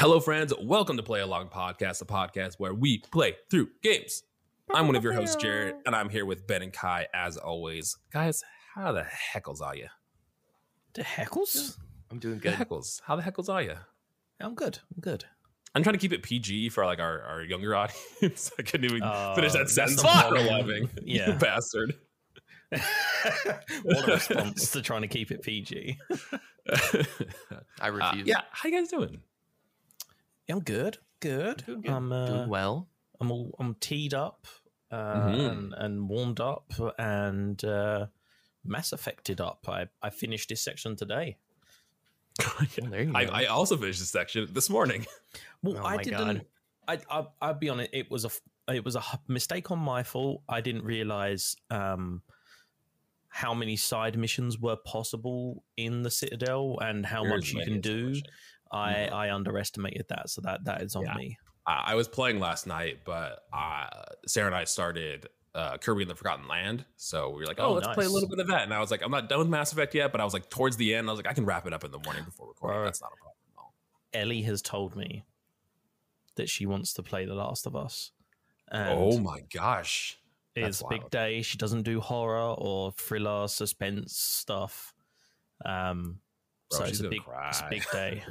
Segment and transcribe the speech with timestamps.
[0.00, 0.52] Hello, friends.
[0.58, 4.22] Welcome to Play Along Podcast, a podcast where we play through games.
[4.72, 7.98] I'm one of your hosts, Jared, and I'm here with Ben and Kai as always.
[8.10, 8.42] Guys,
[8.74, 9.02] how the
[9.34, 9.88] heckles are you?
[10.94, 11.76] The heckles?
[12.10, 12.54] I'm doing good.
[12.54, 12.68] The good.
[12.68, 13.02] heckles.
[13.04, 13.74] How the heckles are you?
[14.40, 14.78] I'm good.
[14.94, 15.26] I'm good.
[15.74, 18.50] I'm trying to keep it PG for like our, our younger audience.
[18.58, 20.58] I couldn't even Uh, finish that sentence not before fair.
[20.58, 20.90] laughing.
[21.04, 21.32] Yeah.
[21.32, 21.94] You bastard.
[23.82, 25.98] what a response to trying to keep it PG.
[27.80, 28.26] I Uh, refuse.
[28.26, 29.20] yeah, how you guys doing?
[30.50, 30.98] Yeah, I'm good.
[31.20, 31.62] Good.
[31.64, 31.90] Doing good.
[31.92, 32.88] I'm uh, doing well.
[33.20, 34.48] I'm all, I'm teed up
[34.90, 34.96] uh,
[35.28, 35.48] Mhm.
[35.52, 38.06] and, and warmed up and uh,
[38.64, 39.68] mass affected up.
[39.68, 41.36] I, I finished this section today.
[42.40, 43.32] Well, there you I, go.
[43.32, 45.06] I also finished this section this morning.
[45.62, 46.46] Well, Oh I my didn't.
[46.88, 47.90] I, I I'll be honest.
[47.92, 48.30] It was a
[48.74, 50.42] it was a mistake on my fault.
[50.48, 52.22] I didn't realize um,
[53.28, 57.74] how many side missions were possible in the Citadel and how There much you can
[57.74, 58.14] as do.
[58.72, 59.06] I.
[59.06, 61.14] I underestimated that, so that that is on Yeah.
[61.14, 61.38] me.
[61.66, 63.86] I I was playing last night, but uh,
[64.26, 66.84] Sarah and I started uh, Kirby and the Forgotten Land.
[66.96, 68.62] So we were like, oh, Oh, let's play a little bit of that.
[68.62, 70.48] And I was like, I'm not done with Mass Effect yet, but I was like,
[70.48, 72.46] towards the end, I was like, I can wrap it up in the morning before
[72.48, 72.78] recording.
[72.78, 72.84] Right.
[72.84, 73.74] That's not a problem at all.
[74.14, 75.24] Ellie has told me
[76.36, 78.12] that she wants to play The Last of Us.
[78.72, 80.16] Oh my gosh.
[80.54, 81.42] it's big day.
[81.42, 84.94] She doesn't do horror or thriller, suspense stuff.
[85.64, 86.20] Um,
[86.70, 88.22] Bro, so it's a big, it's a big day,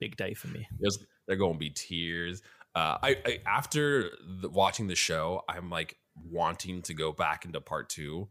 [0.00, 0.66] big day for me.
[0.80, 2.42] There's, they're going to be tears.
[2.74, 5.96] Uh, I, I after the, watching the show, I'm like
[6.30, 8.28] wanting to go back into part two.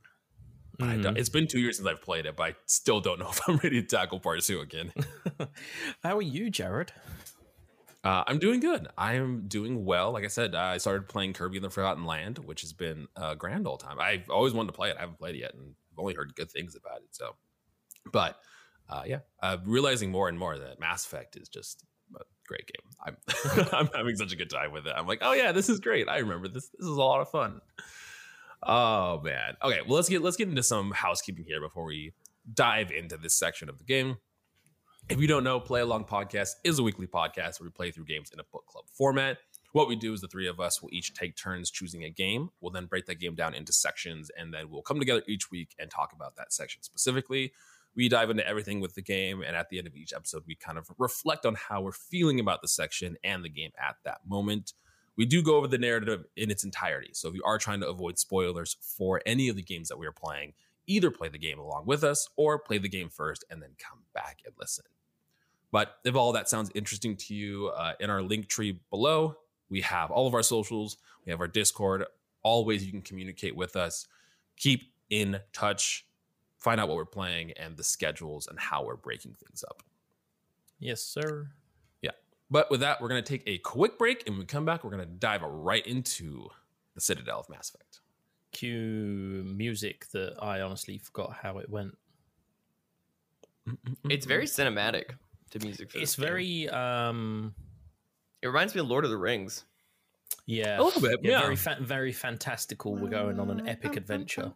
[0.79, 1.17] I Mhm.
[1.17, 3.57] it's been two years since I've played it, but I still don't know if I'm
[3.57, 4.91] ready to tackle part two again.
[6.03, 6.91] How are you, Jared?
[8.03, 8.88] Uh, I'm doing good.
[8.97, 10.11] I am doing well.
[10.11, 13.35] Like I said, I started playing Kirby in the Forgotten Land, which has been a
[13.35, 14.00] grand old time.
[14.00, 14.97] I've always wanted to play it.
[14.97, 17.09] I haven't played it yet, and I've only heard good things about it.
[17.11, 17.35] So,
[18.11, 18.38] but
[18.91, 21.84] uh, yeah, uh, realizing more and more that Mass Effect is just
[22.16, 22.91] a great game.
[23.06, 24.94] I'm I'm having such a good time with it.
[24.96, 26.09] I'm like, oh yeah, this is great.
[26.09, 26.68] I remember this.
[26.69, 27.62] This is a lot of fun.
[28.62, 29.56] Oh man.
[29.63, 32.13] Okay, well let's get let's get into some housekeeping here before we
[32.53, 34.18] dive into this section of the game.
[35.09, 38.06] If you don't know, Play Along Podcast is a weekly podcast where we play through
[38.06, 39.38] games in a book club format.
[39.74, 42.50] What we do is the three of us will each take turns choosing a game.
[42.59, 45.75] We'll then break that game down into sections, and then we'll come together each week
[45.80, 47.53] and talk about that section specifically.
[47.96, 50.56] We dive into everything with the game, and at the end of each episode, we
[50.56, 54.19] kind of reflect on how we're feeling about the section and the game at that
[54.25, 54.74] moment.
[55.18, 57.12] We do go over the narrative in its entirety.
[57.13, 60.07] So if you are trying to avoid spoilers for any of the games that we
[60.07, 60.53] are playing,
[60.88, 64.00] either play the game along with us or play the game first and then come
[64.13, 64.85] back and listen.
[65.72, 69.35] But if all that sounds interesting to you, uh, in our link tree below,
[69.69, 72.06] we have all of our socials, we have our Discord,
[72.44, 74.07] all ways you can communicate with us.
[74.57, 76.06] Keep in touch,
[76.61, 79.83] find out what we're playing and the schedules and how we're breaking things up.
[80.79, 81.49] Yes, sir.
[82.01, 82.11] Yeah.
[82.49, 84.83] But with that, we're going to take a quick break and when we come back,
[84.83, 86.47] we're going to dive right into
[86.95, 88.00] the Citadel of Mass Effect.
[88.51, 91.97] Cue music that I honestly forgot how it went.
[94.09, 95.05] it's very cinematic.
[95.51, 95.91] to music.
[95.91, 97.53] For It's very, um,
[98.41, 99.66] It reminds me of Lord of the Rings.
[100.45, 101.41] yeah, A little bit, yeah.
[101.41, 102.95] very, fa- very fantastical.
[102.95, 104.51] We're going on an epic adventure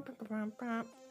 [0.00, 1.01] bah, bah, bah, bah.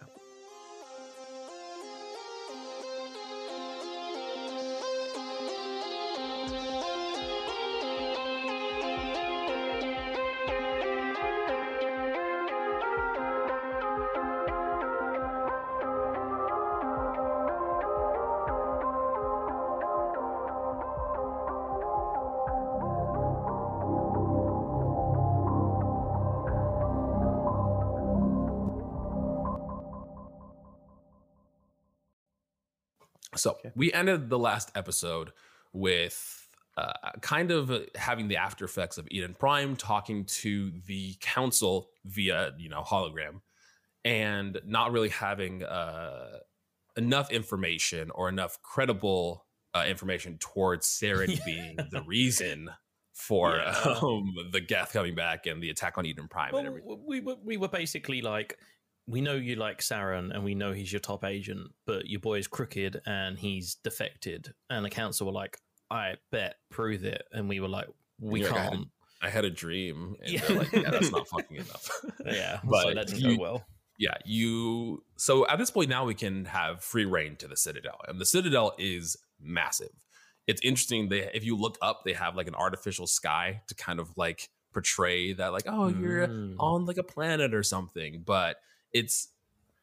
[33.41, 35.31] So we ended the last episode
[35.73, 36.47] with
[36.77, 42.51] uh, kind of having the after effects of Eden Prime talking to the council via
[42.57, 43.41] you know hologram,
[44.05, 46.37] and not really having uh,
[46.95, 51.45] enough information or enough credible uh, information towards Saren Yeah.
[51.45, 52.69] being the reason
[53.13, 53.97] for Yeah.
[54.01, 57.03] um, the Geth coming back and the attack on Eden Prime and everything.
[57.05, 58.57] we we were basically like,
[59.11, 62.39] we know you like Saren, and we know he's your top agent, but your boy
[62.39, 64.53] is crooked and he's defected.
[64.69, 65.57] And the council were like,
[65.89, 67.23] I bet, prove it.
[67.33, 67.87] And we were like,
[68.19, 68.87] we You're like, I had a- can't.
[69.23, 70.41] I had a dream, and Yeah.
[70.47, 71.89] they're like, yeah, that's not fucking enough.
[72.25, 73.65] Yeah, so that didn't you- go well.
[73.99, 75.03] yeah, you.
[75.17, 78.25] So at this point now, we can have free reign to the Citadel, and the
[78.25, 79.91] Citadel is massive.
[80.47, 81.09] It's interesting.
[81.09, 84.49] They, if you look up, they have like an artificial sky to kind of like
[84.73, 86.55] portray that, like, oh, you're Mm.
[86.57, 88.23] on like a planet or something.
[88.25, 88.57] But
[88.93, 89.29] it's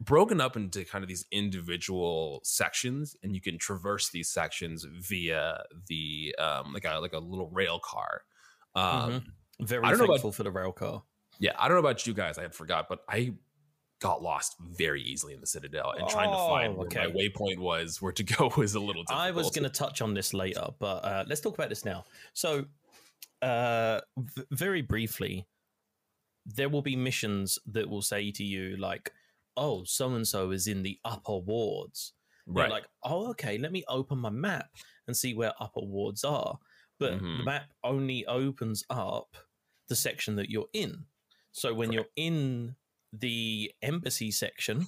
[0.00, 5.62] broken up into kind of these individual sections, and you can traverse these sections via
[5.88, 8.22] the um, like a like a little rail car.
[8.74, 9.24] Um,
[9.60, 11.02] Very I don't know about- thankful for the rail car.
[11.40, 12.36] Yeah, I don't know about you guys.
[12.38, 13.34] I had forgot, but I
[14.00, 17.06] got lost very easily in the Citadel, and trying to Oh, find where okay.
[17.06, 19.02] my waypoint was, where to go, was a little.
[19.02, 19.20] difficult.
[19.26, 22.04] I was going to touch on this later, but uh, let's talk about this now.
[22.34, 22.64] So,
[23.42, 25.46] uh, v- very briefly,
[26.54, 29.12] there will be missions that will say to you, like,
[29.56, 32.14] oh, so and so is in the upper wards.
[32.46, 32.70] You're right.
[32.70, 34.70] like, oh, okay, let me open my map
[35.06, 36.58] and see where upper wards are.
[36.98, 37.44] But the Mhm.
[37.44, 39.36] map only opens up
[39.88, 41.06] the section that you're in.
[41.52, 42.76] So when you're in
[43.12, 44.86] the embassy section,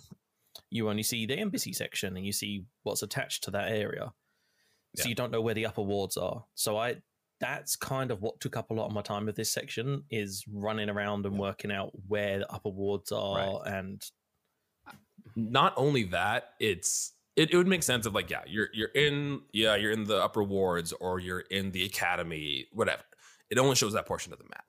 [0.70, 4.14] you only see the embassy section and you see what's attached to that area.
[4.96, 5.08] So Yeah.
[5.10, 6.46] you don't know where the upper wards are.
[6.54, 7.02] So I
[7.40, 10.44] that's kind of what took up a lot of my time with this section is
[10.52, 14.04] running around and working out where the upper wards are and
[15.36, 19.42] not only that, it's it, it would make sense of like, yeah, you're you're in
[19.52, 23.02] yeah, you're in the upper wards or you're in the academy, whatever.
[23.50, 24.64] It only shows that portion of the map.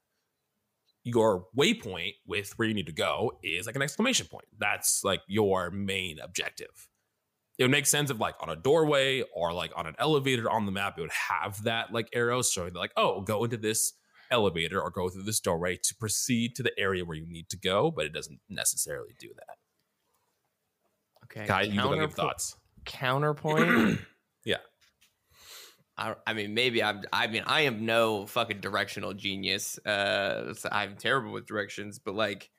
[1.04, 4.46] Your waypoint with where you need to go is like an exclamation point.
[4.58, 6.88] That's like your main objective.
[7.62, 10.66] It would make sense if like on a doorway or like on an elevator on
[10.66, 13.94] the map, it would have that like arrow showing like, oh, go into this
[14.32, 17.58] elevator or go through this doorway to proceed to the area where you need to
[17.58, 19.58] go, but it doesn't necessarily do that.
[21.26, 21.46] Okay.
[21.46, 22.56] Kai, you got any counterpo- thoughts?
[22.86, 24.00] Counterpoint.
[24.44, 24.58] Yeah.
[25.96, 27.04] I, I mean, maybe I'm.
[27.14, 29.78] I mean, I am no fucking directional genius.
[29.86, 32.50] Uh, so I'm terrible with directions, but like,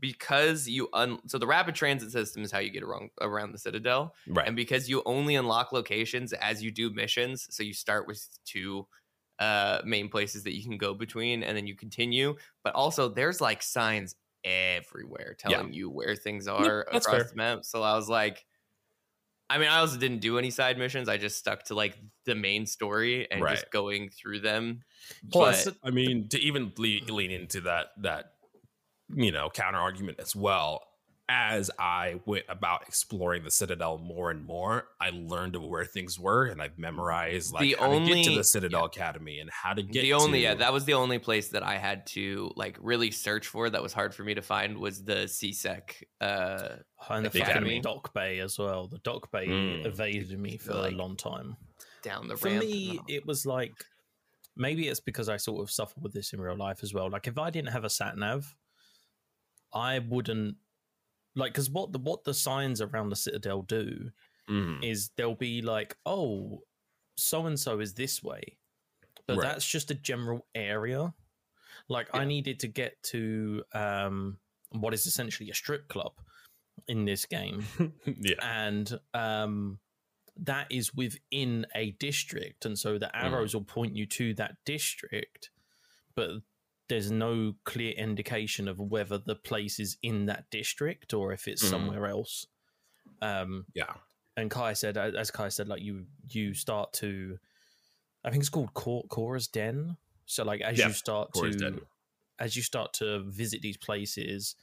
[0.00, 1.18] because you un.
[1.26, 4.46] So the rapid transit system is how you get around around the citadel, Right.
[4.46, 8.86] and because you only unlock locations as you do missions, so you start with two
[9.38, 12.36] uh main places that you can go between, and then you continue.
[12.64, 14.14] But also, there's like signs
[14.44, 17.64] everywhere telling you where things are across the map.
[17.64, 18.44] So I was like.
[19.48, 21.08] I mean, I also didn't do any side missions.
[21.08, 23.52] I just stuck to like the main story and Right.
[23.54, 24.82] just going through them.
[25.30, 28.32] Plus, But- I mean, to even le- lean into that that
[29.14, 30.82] you know counter argument as well.
[31.28, 36.20] As I went about exploring the Citadel more and more, I learned of where things
[36.20, 39.50] were, and I've memorized like The how to get to only- the Citadel Academy and
[39.50, 42.06] how to get the only to, yeah, that was the only place that I had
[42.08, 46.00] to like really search for that was hard for me to find was the C-Sec.
[46.20, 46.76] Uh,
[47.10, 47.80] and the The academy.
[47.80, 48.86] dock bay as well.
[48.86, 49.84] The dock bay Mm.
[49.84, 51.56] evaded me for Like, a long time.
[52.02, 52.40] down the road.
[52.40, 52.64] For ramp.
[52.64, 53.04] me, Oh.
[53.08, 53.72] it was like
[54.54, 57.10] maybe it's because I sort of suffer with this in real life as well.
[57.10, 58.54] Like if I didn't have a sat nav,
[59.76, 60.56] I wouldn't
[61.34, 64.10] like because what the what the signs around the citadel do
[64.48, 64.82] Mhm.
[64.82, 66.62] is they'll be like, oh,
[67.16, 68.58] so and so is this way,
[69.26, 69.42] but Right.
[69.42, 71.14] that's just a general area.
[71.88, 74.38] Like I needed to get to um,
[74.70, 76.14] what is essentially a strip club
[76.88, 77.66] in this game,
[78.06, 79.78] yeah, and um,
[80.36, 85.50] that is within a district, and so the arrows will point you to that district,
[86.14, 86.30] but
[86.88, 91.62] there's no clear indication of whether the place is in that district or if it's
[91.64, 91.70] Mhm.
[91.70, 92.46] somewhere else.
[93.22, 93.94] Um, yeah,
[94.36, 97.38] and Kai said, as Kai said, like you you start to,
[98.24, 99.96] I think it's called Cor- Chora's Den.
[100.26, 101.80] So like as Yeah, you start Chora's to, Den.
[102.38, 104.54] as you start to visit these places,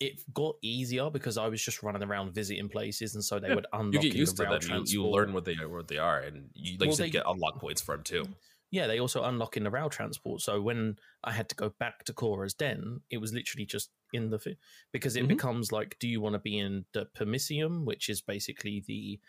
[0.00, 3.54] it got easier because I was just running around visiting places, and so they Yeah,
[3.56, 4.60] would unlock you get used to them.
[4.62, 7.26] You, you learn what they what they are, and you like you said, they- get
[7.26, 8.24] unlock points from too.
[8.72, 10.40] Yeah, they also unlock in the rail transport.
[10.40, 14.30] So when I had to go back to Chora's Den, it was literally just in
[14.30, 14.56] the
[14.92, 15.28] because it Mhm.
[15.28, 19.20] becomes like, do you want to be in the Presidium, which is basically the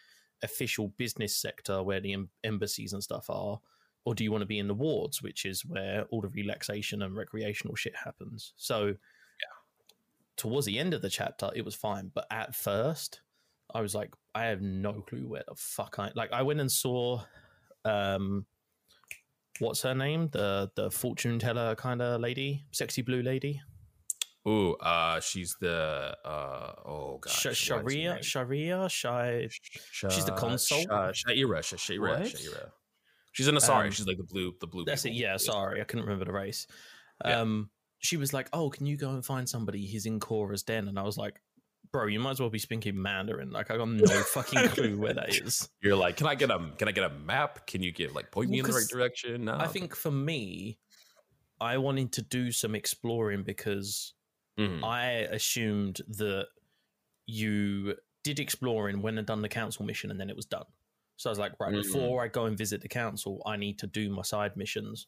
[0.41, 3.59] official business sector where the em- embassies and stuff are,
[4.05, 7.01] or do you want to be in the wards, which is where all the relaxation
[7.01, 8.53] and recreational shit happens?
[8.55, 8.95] So,
[10.37, 13.21] towards the end of the chapter, it was fine, but at first,
[13.73, 16.31] I was like, I have no clue where the fuck I like.
[16.31, 17.23] I went and saw,
[17.85, 18.45] um,
[19.59, 20.29] what's her name?
[20.31, 23.61] The the fortune teller kind of lady, sexy blue lady,
[24.47, 28.23] Ooh, uh, she's the uh, oh god, Sh- what is her Sharia.
[28.23, 29.47] Sharia, Shai.
[29.49, 30.81] she's the Consort?
[30.81, 32.21] Sha- Shaira, Sha- Shaira?
[32.23, 32.69] Shaira.
[33.31, 33.87] She's in a sorry.
[33.87, 34.83] Um, she's like the blue, the blue.
[34.85, 35.13] That's it.
[35.13, 36.67] Yeah, sorry, I couldn't remember the race.
[37.25, 37.39] Yeah.
[37.39, 37.69] Um,
[37.99, 39.85] she was like, "Oh, can you go and find somebody?
[39.85, 41.41] He's in Chora's den," and I was like,
[41.93, 43.51] "Bro, you might as well be speaking Mandarin.
[43.51, 46.71] Like, I got no fucking clue where that is." You're like, can I get a
[46.77, 47.65] can I get a map?
[47.67, 49.45] Can you give like point me in the right direction?
[49.45, 50.79] No, I think for me,
[51.61, 54.13] I wanted to do some exploring because
[54.59, 54.83] Mhm.
[54.83, 56.47] I assumed that
[57.27, 60.65] you did exploring when I'd done the council mission and then it was done.
[61.17, 61.83] So I was like, right, Mm.
[61.83, 65.07] before I go and visit the council, I need to do my side missions.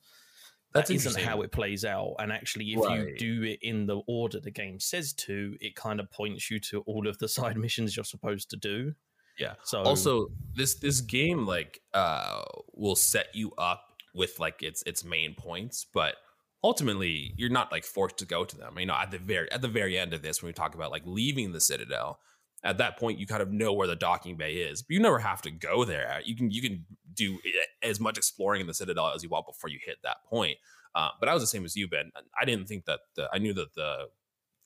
[0.76, 2.16] That isn't how it plays out.
[2.20, 6.00] And actually, if you do it in the order the game says to, it kind
[6.00, 8.94] of points you to all of the side missions you're supposed to do.
[9.40, 9.56] Yeah.
[9.64, 13.82] So also this this game like uh will set you up
[14.14, 16.16] with like its its main points but
[16.64, 19.62] ultimately you're not like forced to go to them you know at the very at
[19.62, 22.20] the very end of this when we talk about like leaving the citadel
[22.64, 25.20] at that point you kind of know where the docking bay is but you never
[25.20, 27.38] have to go there you can you can do
[27.84, 30.58] as much exploring in the citadel as you want before you hit that point
[30.96, 33.38] uh, but i was the same as you ben i didn't think that the, i
[33.38, 34.06] knew that the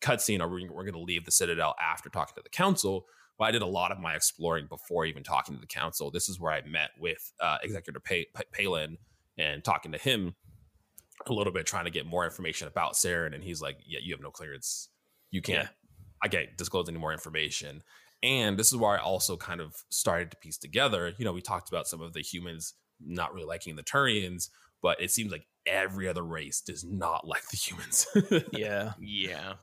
[0.01, 3.05] cutscene or we're, going to leave the citadel after talking to the council
[3.39, 6.12] but I did a lot of my exploring before even talking to the council.
[6.12, 8.98] This is where I met with uh, Executive pa- Pa- Pallin
[9.38, 10.36] and talking to him
[11.25, 13.34] a little bit, trying to get more information about Saren.
[13.34, 14.89] And he's like, "Yeah, you have no clearance.
[15.31, 15.69] You can't.
[15.69, 15.78] Yeah.
[16.21, 17.83] I can't disclose any more information."
[18.21, 21.13] And this is where I also kind of started to piece together.
[21.17, 24.49] You know, we talked about some of the humans not really liking the Turians,
[24.81, 28.07] but it seems like every other race does not like the humans.
[28.51, 29.53] yeah, Yeah.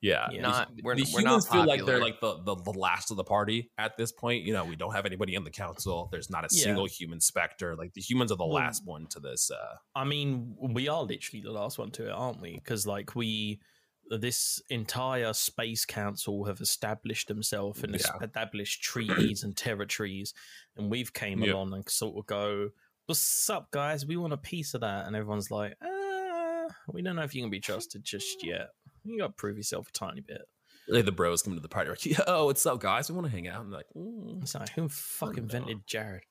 [0.00, 0.36] Yeah, Yeah.
[0.36, 2.70] The- Not- the, we're- the we're not humans feel like they're like the, the the
[2.78, 4.44] last of the party at this point.
[4.44, 6.08] You know, we don't have anybody in the council.
[6.12, 6.62] There's not a Yeah.
[6.64, 7.74] single human specter.
[7.76, 9.50] Like the humans are the Well- last one to this.
[9.50, 12.54] Uh, I mean, we are literally the last one to it, aren't we?
[12.54, 13.60] Because like we,
[14.10, 18.18] this entire space council have established themselves and Yeah.
[18.22, 20.32] established treaties and territories,
[20.76, 21.54] and we've came Yep.
[21.54, 22.70] along and sort of go,
[23.06, 24.06] "What's up, guys?
[24.06, 27.42] We want a piece of that," and everyone's like, "Ah, we don't know if you
[27.42, 28.68] can be trusted just yet.
[29.04, 30.42] You got to prove yourself a tiny bit."
[30.88, 33.10] like the bros come to the party, like, "Yo, what's up, guys?
[33.10, 35.42] We want to hang out." And they're like, mm, It's like, who fucking know.
[35.42, 36.22] invented Jared?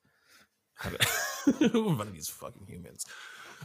[1.72, 3.06] Who invented these fucking humans.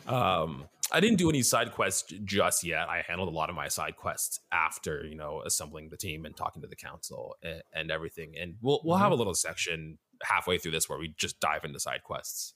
[0.07, 2.89] Um, I didn't do any side quests just yet.
[2.89, 6.37] I handled a lot of my side quests after you know assembling the team and
[6.37, 8.35] talking to the council and, and everything.
[8.41, 11.81] And we'll we'll have a little section halfway through this where we just dive into
[11.81, 12.55] side quests.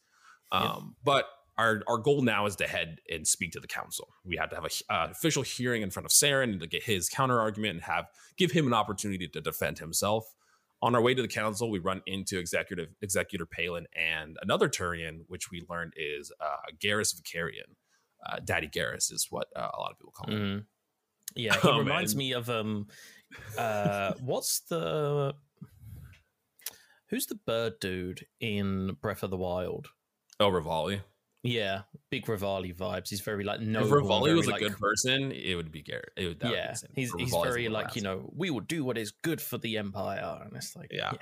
[0.53, 1.27] Um, But
[1.57, 4.09] our our goal now is to head and speak to the council.
[4.25, 6.83] We had to have a uh, official hearing in front of Saren and to get
[6.85, 10.35] his counter argument and have give him an opportunity to defend himself.
[10.83, 15.21] On our way to the council, we run into executive executor Pallin and another Turian,
[15.29, 17.77] which we learned is uh, Garrus Vakarian.
[18.25, 20.41] Uh, Daddy Garrus is what uh, a lot of people call him.
[20.41, 20.65] Mhm.
[21.37, 22.19] Yeah, he Oh, reminds man.
[22.19, 22.87] me of um,
[23.59, 25.35] uh, what's the
[27.09, 29.89] who's the bird dude in Breath of the Wild?
[30.41, 31.01] Oh, Revali.
[31.43, 33.11] Yeah, big Revali vibes.
[33.11, 33.85] He's very like no.
[33.85, 36.13] if Revali was a good person, it would be Garrett.
[36.17, 38.83] It would, that would be Yeah, he's he's very like you know we will do
[38.83, 41.11] what is good for the empire, and it's like Yeah.
[41.13, 41.19] yeah,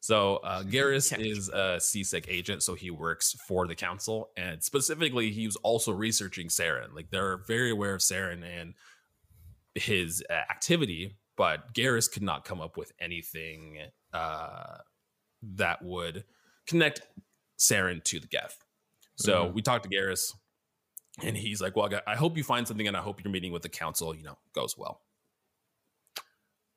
[0.00, 1.18] So uh, Garrus Yeah.
[1.18, 5.92] is a C-Sec agent, so he works for the council, and specifically, he was also
[5.92, 6.94] researching Saren.
[6.94, 8.74] Like they're very aware of Saren and
[9.74, 13.78] his uh, activity, but Garrus could not come up with anything
[14.12, 14.78] uh,
[15.42, 16.24] that would
[16.66, 17.02] connect
[17.58, 18.64] Saren to the Geth.
[19.16, 19.54] So Mhm.
[19.54, 20.34] we talked to Garrus,
[21.22, 23.52] and he's like, "Well, I I hope you find something, and I hope your meeting
[23.52, 25.02] with the council, you know, goes well."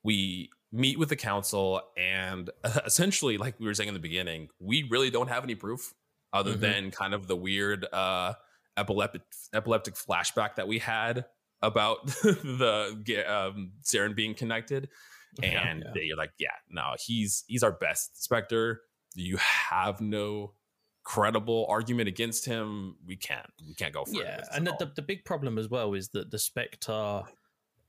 [0.02, 2.50] we meet with the council and
[2.86, 5.92] essentially like we were saying in the beginning we really don't have any proof
[6.32, 6.60] other Mhm.
[6.60, 8.32] than kind of the weird uh
[8.76, 11.26] epileptic epileptic flashback that we had
[11.60, 14.88] about the um Saren being connected
[15.42, 15.90] and yeah.
[15.94, 18.80] they're like yeah no he's he's our best specter
[19.14, 20.54] you have no
[21.04, 24.44] credible argument against him we can't we can't go further yeah.
[24.54, 27.22] And the, the the big problem as well is that the Spectre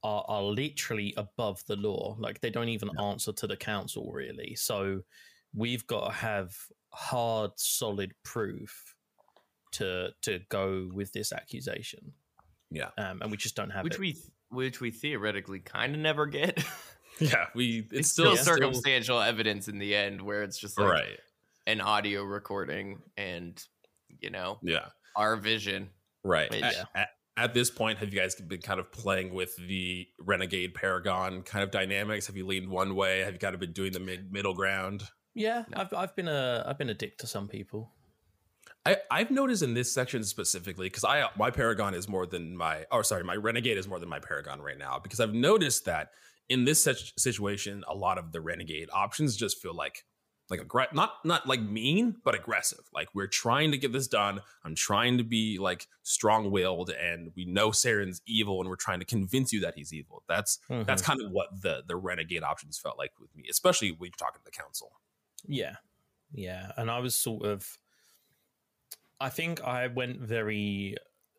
[0.03, 2.15] are are literally above the law.
[2.19, 4.55] Like they don't even answer to the council really.
[4.55, 5.01] So
[5.55, 6.55] we've got to have
[6.89, 8.95] hard, solid proof
[9.73, 12.13] to to go with this accusation.
[12.71, 13.99] yeah Um, and we just don't have which it.
[13.99, 14.17] we
[14.49, 16.63] which we theoretically kind of never get.
[17.19, 20.91] yeah we it's, It's, still, still, circumstantial evidence in the end, where it's just like
[20.91, 21.19] right
[21.65, 23.63] an audio recording and
[24.19, 25.89] you know yeah our vision.
[26.23, 26.49] Right.
[26.49, 26.83] But At, yeah.
[26.95, 31.41] at, at this point, have you guys been kind of playing with the renegade paragon
[31.41, 32.27] kind of dynamics?
[32.27, 33.21] Have you leaned one way?
[33.21, 35.03] Have you kind of been doing the mid middle ground?
[35.33, 35.81] yeah, No.
[35.81, 37.91] I've I've been a I've been a dick to some people.
[38.85, 42.85] I, I've noticed in this section specifically because I my paragon is more than my
[42.91, 46.09] or sorry my renegade is more than my paragon right now because I've noticed that
[46.49, 50.03] in this such situation a lot of the renegade options just feel like
[50.49, 54.41] like aggr- not not like mean but aggressive like we're trying to get this done
[54.63, 58.99] I'm trying to be like strong willed and we know Saren's evil and we're trying
[58.99, 61.05] to convince you that he's evil that's that's Mhm.
[61.05, 64.39] kind of what the the renegade options felt like with me especially when you're talking
[64.39, 64.91] to the council
[65.47, 65.77] Yeah.
[66.31, 66.71] Yeah.
[66.77, 67.77] And I was sort of
[69.19, 70.97] I think I went very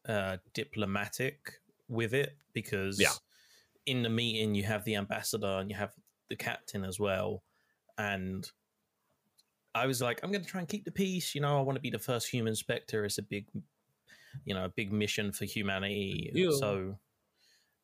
[0.08, 3.12] uh diplomatic with it because Yeah.
[3.86, 5.92] in the meeting you have the ambassador and you have
[6.28, 7.42] the captain as well.
[7.98, 8.50] And
[9.74, 11.82] I was like, I'm gonna try and keep the peace, you know, I want to
[11.82, 13.04] be the first human spectre.
[13.04, 13.46] It's a big
[14.44, 16.30] you know a big mission for humanity.
[16.34, 16.50] Yeah.
[16.52, 16.98] So,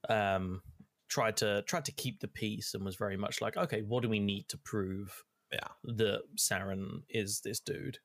[0.08, 0.62] um,
[1.08, 4.08] tried to tried to keep the peace and was very much like, okay, what do
[4.08, 5.24] we need to prove?
[5.52, 5.94] Yeah.
[5.96, 7.98] that Saren is this dude.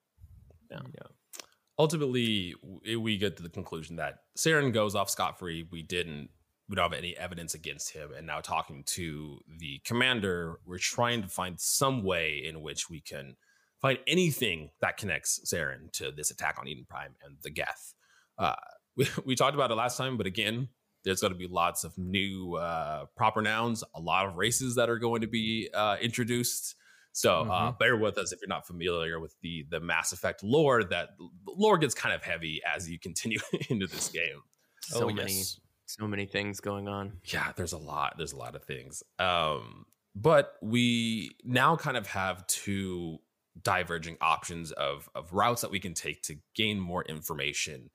[0.70, 0.80] Yeah.
[0.94, 1.42] yeah.
[1.78, 2.54] Ultimately,
[2.98, 5.68] we get to the conclusion that Saren goes off scot free.
[5.70, 6.30] We didn't,
[6.68, 8.10] we don't have any evidence against him.
[8.16, 13.00] And now, talking to the commander, we're trying to find some way in which we
[13.00, 13.36] can
[13.80, 17.94] find anything that connects Saren to this attack on Eden Prime and the Geth.
[18.38, 18.54] Uh,
[18.96, 20.68] we, we talked about it last time, but again,
[21.04, 24.88] there's going to be lots of new uh, proper nouns, a lot of races that
[24.90, 26.74] are going to be uh, introduced.
[27.12, 27.78] So uh, Mhm.
[27.78, 30.84] bear with us if you're not familiar with the the Mass Effect lore.
[30.84, 31.10] That
[31.46, 33.38] lore gets kind of heavy as you continue
[33.70, 34.42] into this game.
[34.82, 37.12] So oh many, yes, so many things going on.
[37.24, 38.14] Yeah, there's a lot.
[38.18, 39.02] There's a lot of things.
[39.18, 43.18] Um, but we now kind of have two
[43.62, 47.90] diverging options of of routes that we can take to gain more information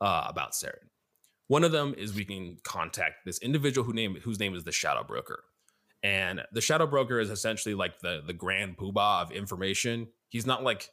[0.00, 0.88] uh, about Saren.
[1.48, 4.72] One of them is we can contact this individual who name whose name is the
[4.72, 5.44] Shadow Broker.
[6.02, 10.08] And the Shadow Broker is essentially like the the grand poobah of information.
[10.28, 10.90] He's not like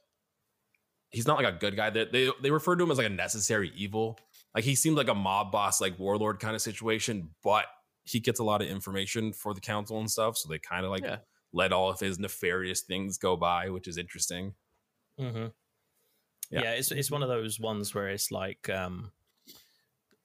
[1.09, 1.89] he's not like a good guy.
[1.89, 4.17] They, they they refer to him as like a necessary evil.
[4.55, 7.65] Like he seems like a mob boss, like warlord kind of situation, but
[8.03, 10.37] he gets a lot of information for the council and stuff.
[10.37, 11.17] So they kind of like Yeah.
[11.53, 14.53] Let all of his nefarious things go by, which is interesting.
[15.17, 15.47] hmm
[16.49, 16.61] Yeah.
[16.63, 16.71] yeah.
[16.73, 19.11] It's it's one of those ones where it's like um,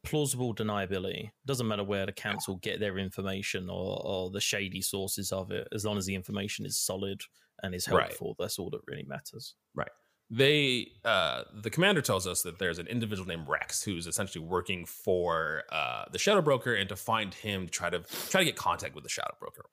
[0.04, 1.30] plausible deniability.
[1.45, 5.66] Doesn't matter where the council get their information or, or the shady sources of it,
[5.73, 7.23] as long as the information is solid
[7.62, 8.06] and is Right.
[8.09, 8.37] helpful.
[8.38, 9.54] That's all that really matters.
[9.75, 9.90] Right.
[10.28, 14.85] They uh the commander tells us that there's an individual named rex who's essentially working
[14.85, 18.56] for uh the shadow broker and to find him to try to try to get
[18.56, 19.66] contact with the shadow broker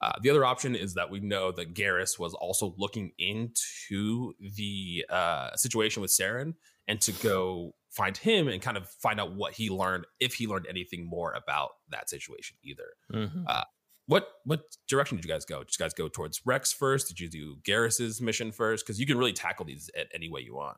[0.00, 5.04] uh, the other option is that we know that Garrus was also looking into the
[5.08, 6.54] uh, situation with Saren
[6.88, 10.46] and to go find him and kind of find out what he learned, if he
[10.46, 12.88] learned anything more about that situation either.
[13.12, 13.64] Mhm.
[14.08, 15.64] What what direction did you guys go?
[15.64, 17.08] Did you guys go towards Rex first?
[17.08, 18.86] Did you do Garrus's mission first?
[18.86, 20.76] Because you can really tackle these at any way you want.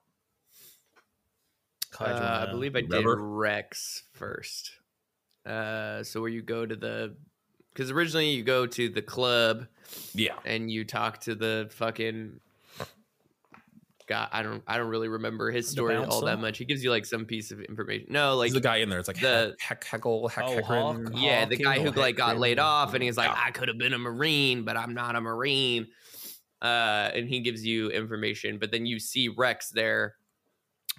[1.90, 3.05] Kai, do you Uh, I believe I did?
[3.05, 4.73] Rex first.
[5.45, 7.16] Uh, so where you go to the,
[7.79, 9.69] because originally you go to the club
[10.12, 10.35] Yeah.
[10.45, 12.41] and you talk to the fucking
[14.09, 14.27] guy.
[14.33, 16.59] I don't, I don't really remember his story all that much.
[16.59, 18.09] He gives you like some piece of information.
[18.11, 20.61] No, like Like the guy in there, it's like the- heck, heck, heckle, heck, Oh.
[20.62, 20.99] Hawk.
[21.14, 23.41] yeah, the guy who like got laid off, and he's like, Yeah.
[23.47, 25.87] I could have been a marine, but I'm not a marine.
[26.61, 30.17] Uh, and he gives you information, but then you see Rex there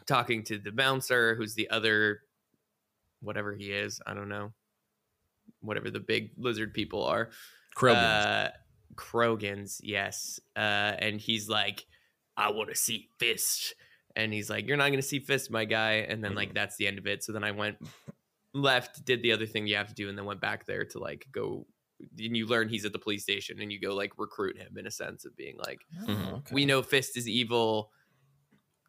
[0.08, 2.22] talking to the bouncer, who's the other,
[3.22, 4.54] whatever he is, I don't know,
[5.62, 7.30] whatever the big lizard people are.
[7.76, 7.96] Krogans.
[7.96, 8.50] Uh,
[8.96, 10.40] Krogans, yes.
[10.56, 10.60] Uh,
[11.00, 11.86] and he's like,
[12.36, 13.74] I want to see Fist.
[14.16, 16.06] And he's like, You're not going to see Fist, my guy.
[16.08, 17.24] And then, like, that's the end of it.
[17.24, 17.78] So then I went
[18.54, 21.00] left, did the other thing you have to do, and then went back there to,
[21.00, 21.66] like, go.
[22.18, 24.88] And you learn he's at the police station and you go, like, recruit him in
[24.88, 26.32] a sense of being like, Mhm.
[26.32, 26.56] Oh, okay.
[26.56, 27.92] We know Fist is evil.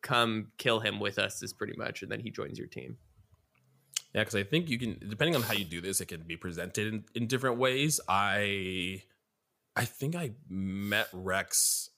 [0.02, 2.02] Come kill him with us, is pretty much.
[2.02, 2.96] And then he joins your team.
[4.14, 6.36] Yeah, because I think you can, depending on how you do this, it can be
[6.36, 8.00] presented in, in different ways.
[8.08, 9.02] I,
[9.76, 11.90] I think I met Rex.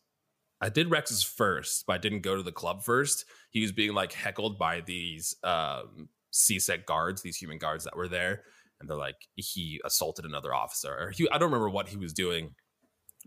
[0.61, 3.25] I did Rex's first, but I didn't go to the club first.
[3.51, 8.09] He was being like heckled by these um, C-Sec guards, these human guards that were
[8.09, 8.43] there,
[8.79, 10.95] and they're like he assaulted another officer.
[10.95, 12.55] Or he, I don't remember what he was doing,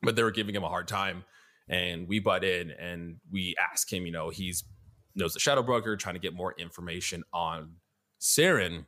[0.03, 1.25] but they were giving him a hard time.
[1.67, 4.63] And we butt in and we ask him, you know, he's
[5.15, 7.73] knows the shadow broker, trying to get more information on
[8.21, 8.85] Saren,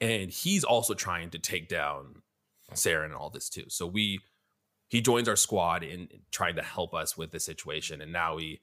[0.00, 2.22] and he's also trying to take down
[2.74, 3.64] Saren and all this too.
[3.68, 4.20] So we
[4.88, 8.60] he joins our squad in trying to help us with the situation, and now we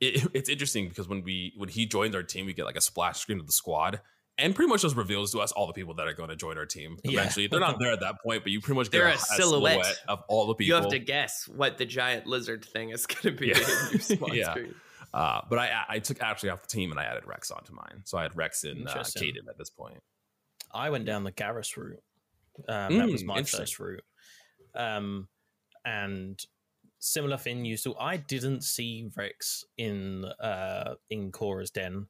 [0.00, 2.80] it, it's interesting because when we when he joins our team, we get like a
[2.82, 4.00] splash screen of the squad.
[4.38, 6.56] And pretty much just reveals to us all the people that are going to join
[6.56, 6.96] our team.
[7.04, 7.20] Yeah.
[7.20, 9.14] Eventually, they're not there at that point, but you pretty much get They're a, a
[9.14, 9.98] a silhouette.
[10.08, 10.74] of all the people.
[10.74, 13.58] You have to guess what the giant lizard thing is going to be Yeah.
[13.58, 14.50] in your spawn Yeah.
[14.52, 14.74] screen.
[15.14, 18.02] Uh, but I I took actually off the team and I added Rex onto mine,
[18.04, 20.02] so I had Rex and uh, Kaidan at this point.
[20.74, 22.02] I went down the Garrus route.
[22.68, 24.04] Um, that was Mm, my first route.
[24.74, 25.28] Um,
[25.84, 26.40] and
[26.98, 27.98] similar thing you saw.
[27.98, 32.06] I didn't see Rex in uh, in Chora's den,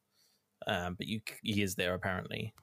[0.68, 2.54] um, but you he is there apparently.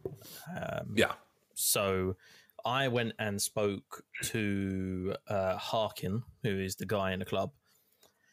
[0.55, 1.13] Um, Yeah,
[1.53, 2.15] So
[2.63, 7.51] I went and spoke to uh, Harkin, who is the guy in the club,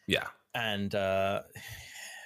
[0.07, 1.41] yeah, and uh,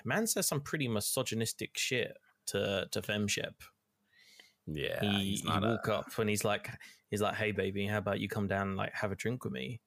[0.06, 3.54] man says some pretty misogynistic shit to to Femshep
[4.68, 5.00] yeah.
[5.02, 6.70] he, he's he not a- walk up and he's like
[7.10, 9.54] he's like hey baby how about you come down and like have a drink with
[9.54, 9.80] me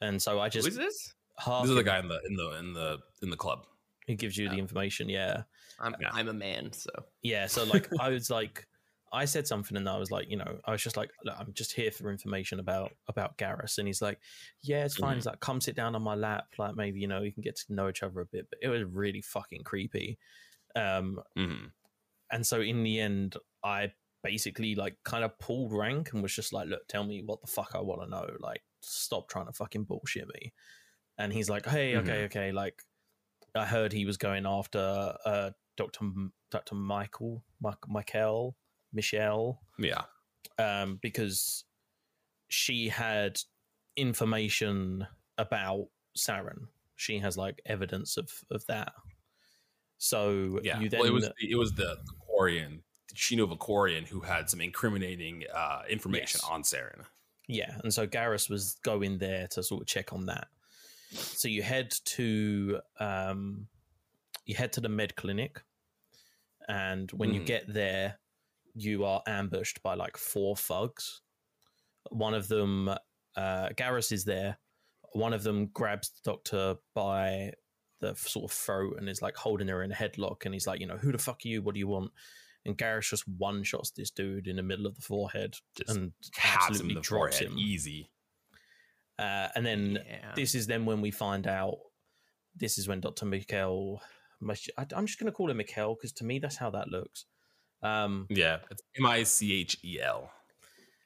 [0.00, 1.14] and so i just Who is this?
[1.44, 3.66] This is the guy in the in the in the in the club.
[4.06, 5.08] He gives you the information.
[5.08, 5.42] Yeah.
[5.80, 6.10] I'm Yeah.
[6.12, 6.90] I'm a man, so
[7.22, 7.46] Yeah.
[7.46, 8.66] So like I was like
[9.16, 11.52] I said something and I was like, you know, I was just like, Look, I'm
[11.54, 13.78] just here for information about about Garrus.
[13.78, 14.20] And he's like,
[14.62, 15.12] Yeah, it's fine.
[15.12, 15.16] Mhm.
[15.16, 16.46] He's like, come sit down on my lap.
[16.58, 18.46] Like maybe, you know, you can get to know each other a bit.
[18.50, 20.18] But it was really fucking creepy.
[20.74, 21.72] Um Mhm.
[22.30, 26.52] and so in the end, I basically like kind of pulled rank and was just
[26.52, 28.28] like, look, tell me what the fuck I want to know.
[28.40, 30.52] Like, stop trying to fucking bullshit me.
[31.18, 32.52] And he's like, hey, okay, okay.
[32.52, 32.82] Like,
[33.54, 36.04] I heard he was going after uh, Dr.
[36.04, 36.74] M- Dr.
[36.74, 37.42] Michael,
[37.88, 38.56] Michael,
[38.92, 40.02] Michelle, Yeah.
[40.58, 41.64] um, because
[42.48, 43.40] she had
[43.96, 45.06] information
[45.38, 46.68] about Saren.
[46.96, 48.92] She has like evidence of of that.
[49.98, 50.80] So Yeah.
[50.80, 52.82] you then well, it was it was the, the Quarian.
[53.14, 56.50] She knew of a Quarian who had some incriminating uh, information Yes.
[56.50, 57.04] on Saren.
[57.48, 60.48] Yeah, and so Garrus was going there to sort of check on that.
[61.12, 63.68] So you head to um,
[64.44, 65.62] you head to the med clinic,
[66.68, 67.46] and when you Mhm.
[67.46, 68.18] get there,
[68.76, 71.22] you are ambushed by like four thugs.
[72.10, 74.58] One of them, uh, Garrus is there.
[75.12, 77.52] One of them grabs the doctor by
[78.00, 80.80] the sort of throat and is like holding her in a headlock, and he's like,
[80.80, 81.62] you know, who the fuck are you?
[81.62, 82.12] What do you want?
[82.66, 86.06] And Garrus just one shots this dude in the middle of the forehead Just and
[86.06, 86.12] him
[86.54, 87.58] absolutely the drops forehead him.
[87.58, 88.10] easy.
[89.18, 90.32] Uh, and then yeah.
[90.34, 91.78] this is then when we find out.
[92.58, 93.26] This is when Doctor
[94.78, 97.26] I- I'm just going to call him Mikhail because to me that's how that looks.
[97.86, 100.30] Um, Yeah, it's M I C H E L.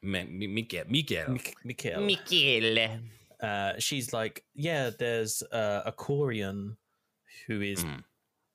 [0.02, 0.84] Mikael.
[0.88, 1.28] Mikael.
[1.30, 2.00] Mik- Mikhail.
[3.42, 6.76] Uh, she's like, yeah, there's uh, a Quarian
[7.46, 8.04] who is Mhm.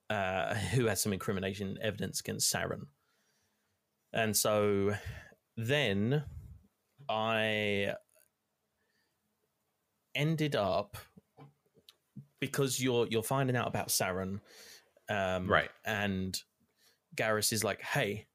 [0.10, 2.88] uh, who has some incrimination evidence against Saren.
[4.14, 4.96] And so
[5.58, 6.24] then
[7.10, 7.96] I
[10.14, 10.98] ended up
[12.40, 14.40] because you're you're finding out about Saren,
[15.10, 15.72] um, Right.
[15.84, 16.40] And
[17.16, 18.28] Garrus is like, "Hey,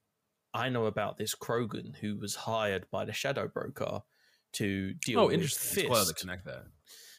[0.55, 4.03] I know about this Krogan who was hired by the Shadow Broker
[4.53, 5.85] to deal Oh, with interesting.
[5.85, 6.67] It's glad to connect that.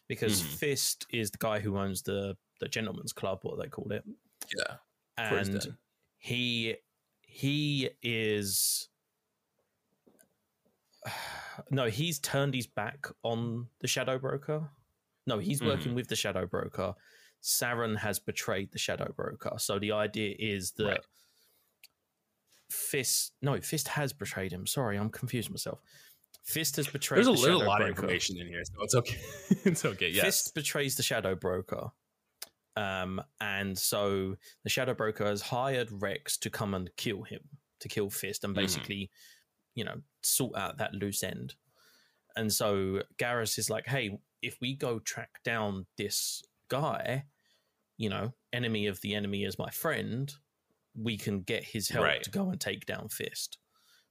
[0.08, 0.58] because Mhm.
[0.58, 4.04] Fist is the guy who owns the the Gentleman's Club, what they called it,
[4.56, 4.78] Yeah.
[5.17, 5.78] and
[6.17, 6.76] he
[7.21, 8.89] he is
[11.71, 14.69] no he's turned his back on the shadow broker
[15.26, 16.93] no he's working with the shadow broker
[17.41, 21.06] Saren has betrayed the shadow broker so the idea is that Right.
[22.72, 25.80] Fist no fist has betrayed him sorry i'm confused myself
[26.44, 28.96] fist has betrayed There's a the little Shadow lot of information in here, so it's
[28.96, 29.20] okay.
[29.70, 30.10] it's okay.
[30.10, 30.24] Yes.
[30.26, 31.90] Fist betrays the Shadow Broker.
[32.76, 37.42] Um, and so the Shadow Broker has hired Rex to come and kill him,
[37.82, 38.62] to kill Fist, and Mhm.
[38.62, 39.12] basically,
[39.76, 41.54] you know, sort out that loose end.
[42.36, 47.26] And so Garrus is like, hey, if we go track down this guy,
[47.98, 50.34] you know, enemy of the enemy is my friend,
[50.96, 52.24] we can get his help Right.
[52.24, 53.58] to go and take down Fist.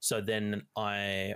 [0.01, 1.35] So then I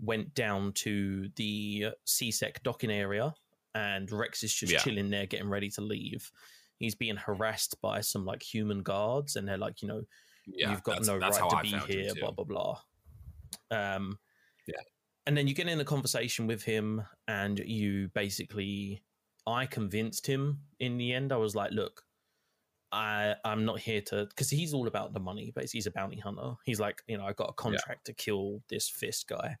[0.00, 3.34] went down to the C-Sec docking area,
[3.74, 4.80] and Rex is just Yeah.
[4.80, 6.30] chilling there, getting ready to leave.
[6.78, 10.02] He's being harassed by some like human guards, and they're like, you know,
[10.46, 12.80] yeah, you've got no right to I be here, blah blah blah.
[13.70, 14.18] Um,
[14.66, 14.80] Yeah.
[15.26, 19.02] and then you get in a conversation with him, and you basically,
[19.46, 21.32] I convinced him in the end.
[21.32, 22.02] I was like, look,
[22.92, 25.52] I I'm not here to because he's all about the money.
[25.54, 26.54] Basically, he's a bounty hunter.
[26.64, 29.56] He's like, you know, I got a contract to kill this fist guy,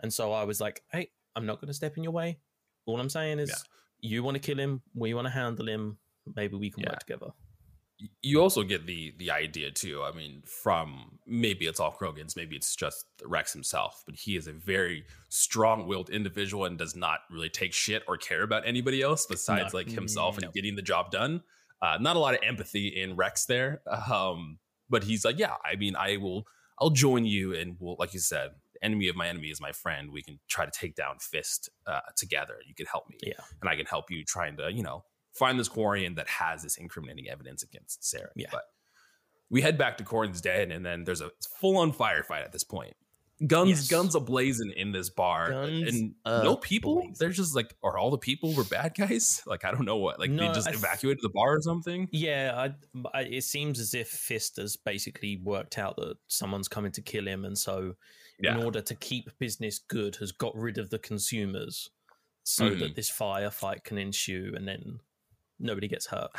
[0.00, 2.38] and so I was like, hey, I'm not going to step in your way.
[2.86, 4.10] All I'm saying is, Yeah.
[4.10, 5.98] you want to kill him, we want to handle him.
[6.34, 6.90] Maybe we can Yeah.
[6.90, 7.32] work together.
[8.22, 10.02] you also get the the idea too.
[10.02, 14.46] I mean, from maybe it's all Krogan's, maybe it's just Rex himself, but he is
[14.48, 19.26] a very strong-willed individual and does not really take shit or care about anybody else
[19.26, 19.78] besides No.
[19.78, 20.46] like himself No.
[20.46, 21.44] and getting the job done.
[21.84, 25.76] Uh, not a lot of empathy in Rex there, um, but he's like, yeah, I
[25.76, 26.44] mean, I will,
[26.80, 30.10] I'll join you, and we'll, like you said, enemy of my enemy is my friend.
[30.10, 32.54] We can try to take down Fist uh, together.
[32.66, 33.34] You can help me, Yeah.
[33.60, 36.76] and I can help you trying to, you know, find this Quarian that has this
[36.76, 38.30] incriminating evidence against Sarah.
[38.34, 38.48] Yeah.
[38.50, 38.64] But
[39.50, 42.64] we head back to Corin's den, and then there's a full on firefight at this
[42.64, 42.94] point.
[43.44, 43.88] Guns, Yes.
[43.88, 46.94] guns ablazing in this bar, Guns and no people.
[46.96, 47.16] blazing.
[47.18, 49.42] They're just like, are all the people were bad guys?
[49.46, 50.20] Like, I don't know what.
[50.20, 52.08] Like, they just th- evacuated the bar or something.
[52.12, 56.92] Yeah, I, I, it seems as if Fist has basically worked out that someone's coming
[56.92, 57.94] to kill him, and so
[58.40, 58.56] Yeah.
[58.56, 61.90] in order to keep business good, has got rid of the consumers
[62.44, 62.78] so Mhm.
[62.80, 65.00] that this firefight can ensue, and then
[65.58, 66.30] nobody gets hurt.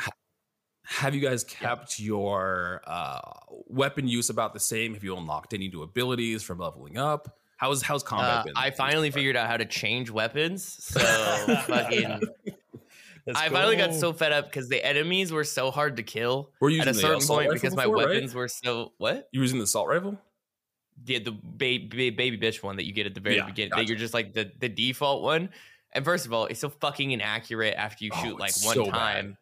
[0.88, 3.20] Have you guys kept your uh,
[3.66, 4.94] weapon use about the same?
[4.94, 7.38] Have you unlocked any new abilities from leveling up?
[7.56, 8.52] How's how's combat Uh, been?
[8.56, 10.64] I finally figured out how to change weapons.
[10.64, 11.00] So
[11.66, 12.20] fucking
[13.26, 16.52] Let's I finally got so fed up because the enemies were so hard to kill
[16.60, 18.06] We're using at a certain point because my before, right?
[18.08, 19.28] weapons were so what?
[19.32, 20.16] You were using the assault rifle?
[21.04, 23.70] Yeah, the baby baby bitch one that you get at the very Yeah, beginning.
[23.70, 23.82] gotcha.
[23.82, 25.50] That you're just like the the default one.
[25.92, 28.90] And first of all, it's so fucking inaccurate after you Oh, shoot like one so
[28.92, 29.36] bad.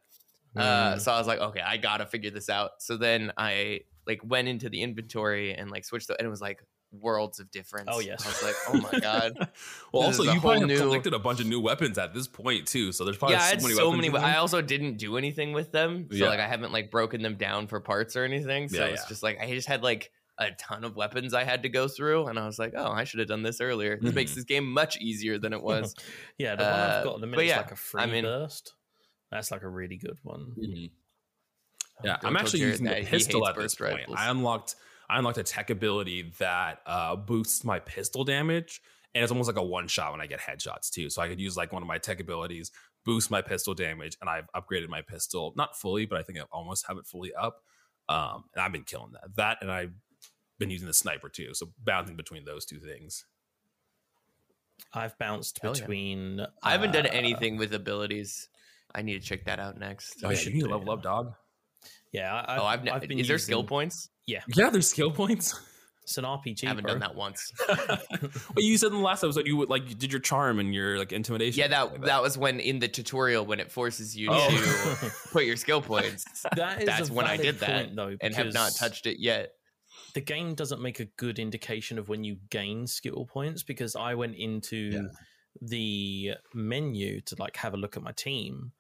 [0.57, 1.01] Uh, Mm.
[1.01, 2.81] so I was like, okay, I gotta figure this out.
[2.83, 6.41] So then I like went into the inventory and like switched the, and it was
[6.41, 6.63] like
[6.93, 7.89] worlds of difference.
[7.91, 8.25] Oh, yes.
[8.25, 9.33] I was like, oh my god.
[9.93, 12.69] well, This also you probably new- collected a bunch of new weapons at this point
[12.69, 12.93] too.
[12.93, 13.97] So there's probably yeah, I had so many so weapons.
[13.97, 14.07] many.
[14.09, 14.23] in but.
[14.23, 16.29] I also didn't do anything with them, so Yeah.
[16.29, 18.69] like I haven't like broken them down for parts or anything.
[18.69, 19.09] So Yeah, it's yeah.
[19.09, 22.27] just like I just had like a ton of weapons I had to go through,
[22.27, 23.99] and I was like, oh, I should have done this earlier.
[24.01, 24.35] This makes Mhm.
[24.37, 25.95] this game much easier than it was.
[26.39, 28.03] yeah, the one I've Uh, got at the but minute is yeah, like a free
[28.03, 28.75] I mean- burst.
[29.35, 30.53] That's like a really good one.
[30.57, 30.91] Mhm.
[32.05, 33.95] Yeah, Don't I'm actually using the pistol at this burst point.
[34.03, 34.17] rifles.
[34.17, 34.77] I unlocked
[35.11, 38.81] I unlocked a tech ability that uh, boosts my pistol damage,
[39.13, 41.11] and it's almost like a one shot when I get headshots too.
[41.11, 42.71] So I could use like one of my tech abilities,
[43.05, 46.43] boost my pistol damage, and I've upgraded my pistol not fully, but I think I
[46.53, 47.61] almost have it fully up.
[48.09, 49.35] Um, and I've been killing that.
[49.35, 49.95] That and I've
[50.61, 51.55] been using the sniper too.
[51.55, 53.27] So bouncing between those two things.
[54.93, 55.81] I've bounced Hell yeah.
[55.81, 56.47] between.
[56.63, 58.49] I haven't done uh, anything with abilities.
[58.95, 60.17] I need to check that out next.
[60.23, 61.33] Oh, I yeah, should you need to level up, dog.
[62.13, 64.09] Yeah, I, I've, oh, I've, ne- I've been is there skill points?
[64.27, 65.59] Yeah, Yeah, there's skill points.
[66.07, 66.65] It's an RPG.
[66.65, 66.93] I haven't bro.
[66.93, 67.51] done that once.
[67.67, 67.99] well,
[68.59, 70.99] you said in the last episode you would like you did your charm and your
[70.99, 71.59] like intimidation.
[71.59, 74.51] Yeah, that like that was when in the tutorial when it forces you Oh.
[74.51, 76.27] to put your skill points.
[76.57, 79.53] that is That's when I did that point, though, and have not touched it yet.
[80.13, 84.15] The game doesn't make a good indication of when you gain skill points because I
[84.15, 85.01] went into Yeah.
[85.63, 88.73] the menu to like have a look at my team,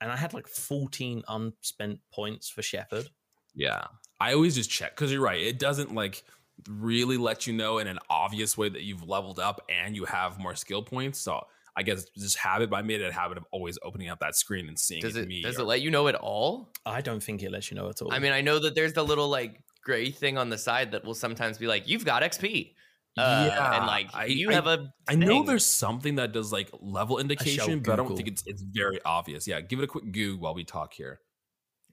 [0.00, 3.08] and I had like 14 unspent points for Shepard.
[3.54, 3.84] Yeah.
[4.20, 5.40] I always just check because you're right.
[5.40, 6.22] It doesn't like
[6.68, 10.38] really let you know in an obvious way that you've leveled up and you have
[10.38, 11.18] more skill points.
[11.18, 11.44] So
[11.76, 14.34] I guess just habit, but I made it a habit of always opening up that
[14.36, 15.42] screen and seeing Does if it me.
[15.42, 16.68] does or- it let you know at all?
[16.84, 18.12] I don't think it lets you know at all.
[18.12, 21.04] I mean, I know that there's the little like gray thing on the side that
[21.04, 22.74] will sometimes be like, "You've got XP."
[23.16, 24.92] Uh, Yeah, and like I- you I- have a.
[25.08, 28.62] I know there's something that does like level indication, but I don't think it's it's
[28.62, 29.46] very obvious.
[29.46, 31.20] Yeah, give it a quick goo while we talk here.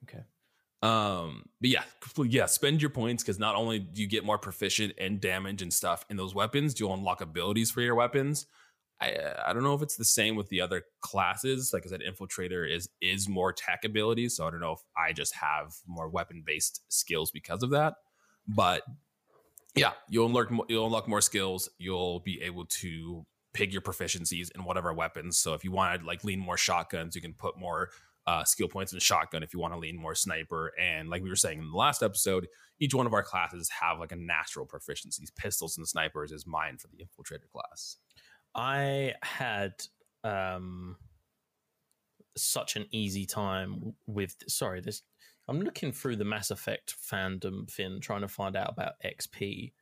[0.04, 0.22] Okay.
[0.80, 1.82] Um, but yeah,
[2.18, 5.72] yeah, spend your points because not only do you get more proficient in damage and
[5.72, 8.46] stuff in those weapons, you'll unlock abilities for your weapons.
[9.00, 11.72] I I don't know if it's the same with the other classes.
[11.72, 15.12] Like I said, infiltrator is is more tech abilities, so I don't know if I
[15.12, 17.94] just have more weapon based skills because of that.
[18.46, 18.82] But
[19.78, 21.68] yeah, you'll unlock you'll unlock more skills.
[21.78, 25.38] You'll be able to pick your proficiencies in whatever weapons.
[25.38, 27.90] So if you want to like lean more shotguns, you can put more
[28.26, 29.42] uh, skill points in shotgun.
[29.42, 32.02] If you want to lean more sniper, and like we were saying in the last
[32.02, 32.46] episode,
[32.78, 35.34] each one of our classes have like a natural proficiencies.
[35.34, 37.96] Pistols and snipers is mine for the infiltrator class.
[38.54, 39.72] I had
[40.24, 40.96] um
[42.36, 45.02] such an easy time with sorry this
[45.48, 49.72] I'm looking through the Mass Effect fandom thing trying to find out about XP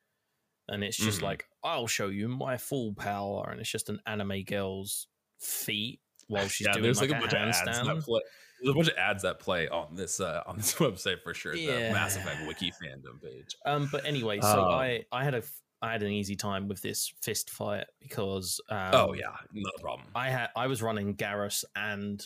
[0.68, 1.24] and it's just Mhm.
[1.24, 6.48] like I'll show you my full power and it's just an anime girl's feet while
[6.48, 7.86] she's doing there's like, like, a, bunch of ads handstand.
[7.96, 8.20] that play.
[8.60, 11.54] There's a bunch of ads that play on this uh, on this website for sure.
[11.54, 13.54] The Mass Effect wiki fandom page.
[13.66, 15.42] Um, but anyway, so Um, I I had a
[15.82, 20.08] I had an easy time with this fist fight because um, oh yeah, no problem.
[20.14, 22.24] I had I was running Garrus and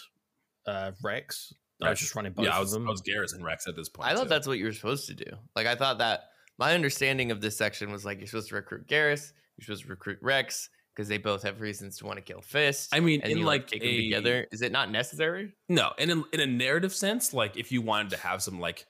[0.66, 1.52] uh, Rex.
[1.82, 2.86] I was just running both yeah, I was them.
[2.86, 4.08] I was Garrison Rex at this point.
[4.08, 4.28] I thought too.
[4.28, 5.30] that's what you were supposed to do.
[5.56, 6.24] Like I thought that
[6.58, 9.88] my understanding of this section was like you're supposed to recruit Garrus, you're supposed to
[9.88, 12.94] recruit Rex because they both have reasons to want to kill Fist.
[12.94, 14.46] I mean, and in you like take a, them together.
[14.52, 15.52] Is it not necessary?
[15.68, 18.86] No, and in, in a narrative sense, like if you wanted to have some like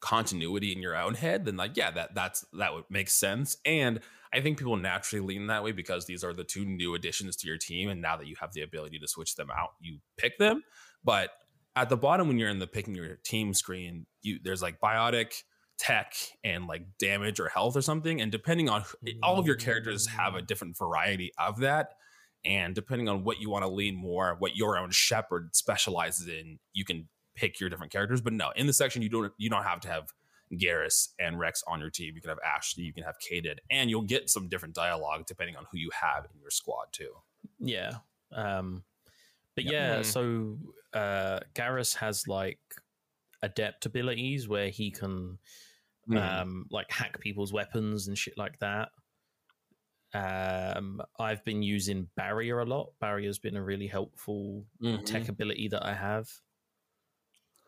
[0.00, 3.58] continuity in your own head, then like yeah, that that's that would make sense.
[3.64, 4.00] And
[4.32, 7.46] I think people naturally lean that way because these are the two new additions to
[7.46, 10.38] your team, and now that you have the ability to switch them out, you pick
[10.38, 10.62] them.
[11.04, 11.30] But
[11.76, 15.42] at the bottom, when you're in the picking your team screen, you there's like biotic,
[15.78, 18.20] tech, and like damage or health or something.
[18.20, 18.84] And depending on
[19.22, 21.90] all of your characters have a different variety of that.
[22.44, 26.58] And depending on what you want to lean more, what your own Shepard specializes in,
[26.72, 28.20] you can pick your different characters.
[28.20, 30.12] But no, in the section you don't you don't have to have
[30.52, 32.14] Garrus and Rex on your team.
[32.14, 35.56] You can have Ashley, you can have Kaidan, and you'll get some different dialogue depending
[35.56, 37.12] on who you have in your squad too.
[37.58, 37.92] Yeah.
[38.32, 38.84] Um,
[39.54, 39.70] but Yeah.
[39.96, 40.04] yeah, Mhm.
[40.04, 40.58] so
[40.92, 42.60] uh, Garrus has like
[43.42, 45.38] adept abilities where he can
[46.06, 46.16] Hmm.
[46.16, 48.90] um, like hack people's weapons and shit like that.
[50.12, 52.92] Um, I've been using barrier a lot.
[53.00, 55.04] Barrier's been a really helpful Mhm.
[55.06, 56.28] tech ability that I have.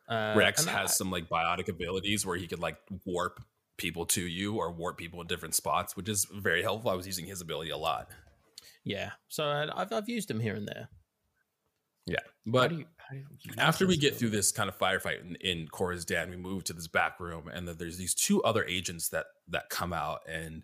[0.09, 3.41] Uh, Rex has I- some like biotic abilities where he could like warp
[3.77, 6.91] people to you or warp people in different spots, which is very helpful.
[6.91, 8.11] I was using his ability a lot.
[8.85, 9.13] yeah.
[9.29, 10.89] So I've I've used him here and there.
[12.07, 14.79] Yeah, How but do you- how do you after we get through this kind of
[14.79, 18.15] firefight in, in Chora's den, we move to this back room, and then there's these
[18.15, 20.63] two other agents that that come out, and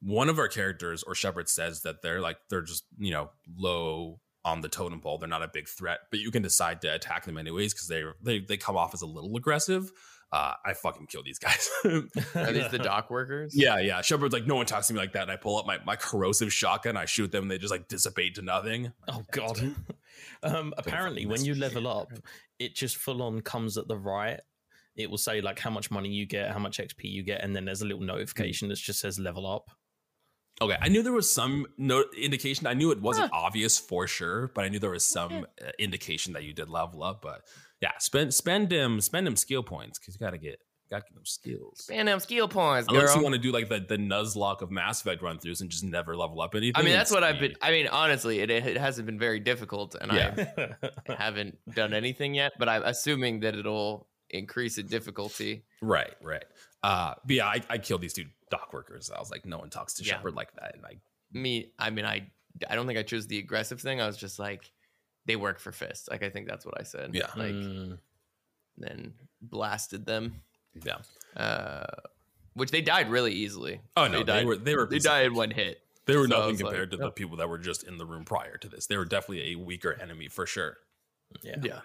[0.00, 4.20] one of our characters or Shepard says that they're like they're just you know low
[4.44, 7.24] on the totem pole, they're not a big threat, but you can decide to attack
[7.24, 9.90] them anyways because they they they come off as a little aggressive.
[10.30, 11.70] Uh, I fucking kill these guys.
[11.84, 13.54] Are these the dock workers?
[13.56, 14.02] yeah, yeah.
[14.02, 15.22] Shepard's like, no one talks to me like that.
[15.22, 17.88] And I pull up my, my corrosive shotgun, I shoot them, and they just like
[17.88, 18.92] dissipate to nothing.
[19.08, 19.74] Oh god.
[20.42, 21.74] um, apparently, when you message.
[21.74, 22.12] level up,
[22.58, 24.40] it just full on comes at the right.
[24.96, 27.56] It will say like how much money you get, how much XP you get, and
[27.56, 29.70] then there's a little notification that just says level up.
[30.60, 32.66] Okay, I knew there was some no indication.
[32.66, 36.32] I knew it wasn't obvious for sure, but I knew there was some uh, indication
[36.32, 37.22] that you did level up.
[37.22, 37.42] But
[37.80, 41.24] yeah, spend spend them spend them skill points because you gotta get gotta get them
[41.26, 41.82] skills.
[41.84, 43.16] Spend them skill points, Unless girl.
[43.18, 45.84] you want to do like the the Nuzlocke of Mass Effect run throughs and just
[45.84, 46.72] never level up anything.
[46.74, 47.54] I mean, that's what I've been.
[47.62, 50.46] I mean, honestly, it, it hasn't been very difficult, and Yeah.
[51.08, 52.52] I haven't done anything yet.
[52.58, 55.64] But I'm assuming that it'll increase in difficulty.
[55.80, 56.44] Right, right.
[56.82, 59.10] Uh, but yeah, I, I killed these two dock workers.
[59.14, 60.14] I was like, no one talks to Yeah.
[60.14, 60.96] Shepard like that, and I
[61.32, 62.30] Me, I mean, I
[62.68, 64.00] I don't think I chose the aggressive thing.
[64.00, 64.70] I was just like,
[65.26, 66.08] they work for Fist.
[66.10, 67.14] Like I think that's what I said.
[67.14, 67.26] Yeah.
[67.36, 67.98] Like Mm.
[68.78, 70.42] then blasted them.
[70.84, 70.98] yeah.
[71.36, 71.84] Uh,
[72.54, 73.80] which they died really easily.
[73.96, 74.46] Oh no, they, died.
[74.46, 75.80] were they were They died in one hit.
[76.06, 77.00] They were So nothing was like, compared to oh.
[77.06, 78.86] the people that were just in the room prior to this.
[78.86, 80.78] They were definitely a weaker enemy for sure.
[81.42, 81.56] yeah.
[81.62, 81.80] Yeah.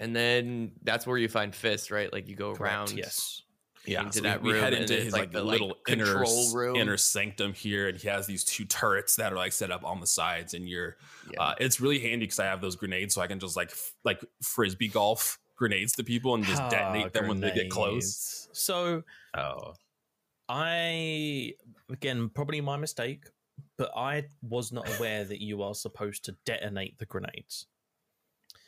[0.00, 2.12] And then that's where you find Fist, right?
[2.12, 2.92] Like you go Correct, around.
[2.92, 3.42] Yes.
[3.88, 5.76] Yeah, into so that we, we room, head into his like like, the, like, little
[5.88, 6.76] inner control room.
[6.76, 10.00] inner sanctum here, and he has these two turrets that are like set up on
[10.00, 10.96] the sides, and you're.
[11.32, 11.42] Yeah.
[11.42, 13.94] Uh, it's really handy because I have those grenades, so I can just like f-
[14.04, 18.48] like frisbee golf grenades to people and just Ah, detonate them when they get close.
[18.52, 19.02] So
[19.36, 19.74] Oh,
[20.48, 21.54] I
[21.90, 23.24] again probably my mistake,
[23.76, 27.66] but I was not aware that you are supposed to detonate the grenades.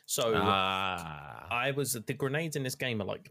[0.07, 3.31] So ah, I was the grenades in this game are like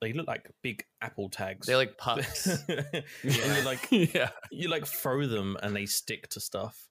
[0.00, 1.66] they look like big apple tags.
[1.66, 2.46] They're like pucks.
[2.68, 4.30] and you like yeah.
[4.50, 6.86] you like throw them and they stick to stuff.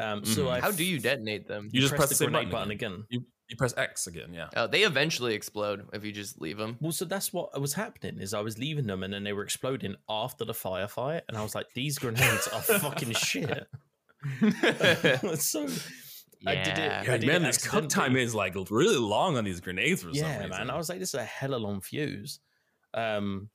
[0.00, 0.50] Um, so Mhm.
[0.50, 1.68] I How do you detonate them?
[1.72, 3.04] You just press the same grenade button button again.
[3.10, 4.48] You you press X again, yeah.
[4.56, 6.76] Oh, they eventually explode if you just leave them.
[6.80, 9.42] Well, so that's what was happening is I was leaving them and then they were
[9.42, 13.66] exploding after the firefight, and I was like, these grenades are fucking shit.
[14.40, 15.66] It's so
[16.46, 16.78] I did it.
[16.78, 17.04] Yeah.
[17.14, 20.08] I did man, it this cook time is like really long on these grenades for
[20.14, 20.50] some yeah, reason.
[20.50, 20.70] man.
[20.70, 22.40] I was like, this is a hella long fuse.
[22.94, 23.50] Um,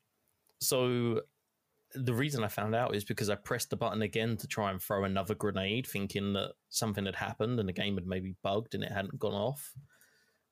[0.62, 1.22] so
[1.94, 4.82] the reason I found out is because I pressed the button again to try and
[4.82, 8.84] throw another grenade, thinking that something had happened and the game had maybe bugged and
[8.84, 9.74] it hadn't gone off.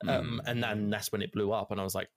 [0.08, 0.50] Um, Mm.
[0.50, 2.10] and then that's when it blew up, and I was like,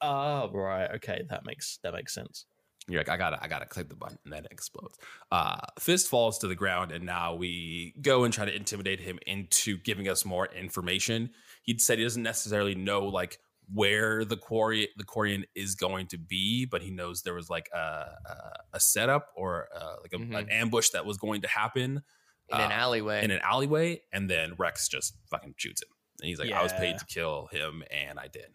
[0.00, 2.46] "Oh, right, okay, that makes that makes sense."
[2.88, 4.96] You're like, I gotta, I gotta click the button, and then it explodes.
[5.32, 9.18] Uh, Fist falls to the ground, and now we go and try to intimidate him
[9.26, 11.30] into giving us more information.
[11.62, 13.38] He said he doesn't necessarily know like
[13.74, 17.68] where the quarry, the Quarian is going to be, but he knows there was like
[17.74, 20.38] a a, a setup or uh, like a, Mhm.
[20.38, 22.02] an ambush that was going to happen
[22.50, 23.24] In an uh, alleyway.
[23.24, 25.88] in an alleyway, and then Rex just fucking shoots him,
[26.20, 28.46] and he's like, I was paid to kill him, and I did.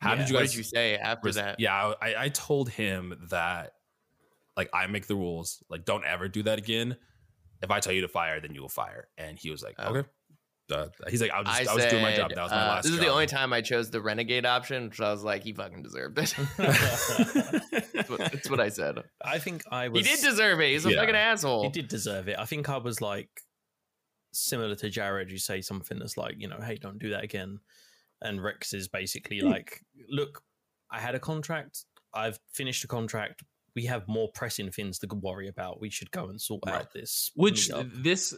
[0.00, 0.16] How Yeah.
[0.16, 0.40] did you guys?
[0.42, 1.60] what did you say after res- that?
[1.60, 3.72] Yeah, I, I told him that
[4.56, 5.62] like I make the rules.
[5.68, 6.96] Like, don't ever do that again.
[7.62, 9.08] If I tell you to fire, then you will fire.
[9.18, 9.94] And he was like, Oh.
[9.94, 10.08] okay.
[10.72, 12.30] Uh, he's like, I was just, I, was doing my job.
[12.32, 12.82] That was my uh, last.
[12.84, 13.06] This is job.
[13.06, 16.16] the only time I chose the renegade option, which I was like, he fucking deserved
[16.18, 16.32] it.
[16.56, 18.98] that's, what, that's what I said.
[19.20, 20.06] I think I was.
[20.06, 20.70] He did deserve it.
[20.70, 21.00] He's a Yeah.
[21.00, 21.64] fucking asshole.
[21.64, 22.36] He did deserve it.
[22.38, 23.28] I think I was like
[24.32, 25.30] similar to Jared.
[25.32, 27.58] You say something that's like, you know, hey, don't do that again.
[28.22, 30.42] And Rex is basically like, look,
[30.90, 31.84] I had a contract.
[32.12, 33.42] I've finished a contract.
[33.76, 35.80] We have more pressing things to worry about.
[35.80, 36.76] We should go and sort Right.
[36.76, 37.30] out this.
[37.34, 38.34] Which meetup." this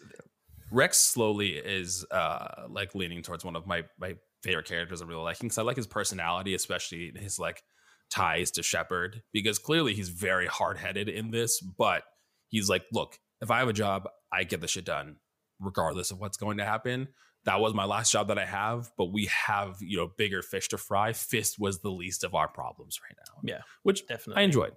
[0.71, 5.23] Rex slowly is uh like leaning towards one of my my favorite characters I'm really
[5.23, 7.62] liking because I like his personality, especially his like
[8.11, 12.02] ties to Shepard, because clearly he's very hard headed in this, but
[12.48, 15.17] he's like, look, if I have a job, I get the shit done,
[15.61, 17.09] regardless of what's going to happen.
[17.45, 20.69] That was my last job that I have, but we have, you know, bigger fish
[20.69, 21.13] to fry.
[21.13, 23.40] Fist was the least of our problems right now.
[23.43, 24.43] Yeah, Which definitely.
[24.43, 24.73] I enjoyed.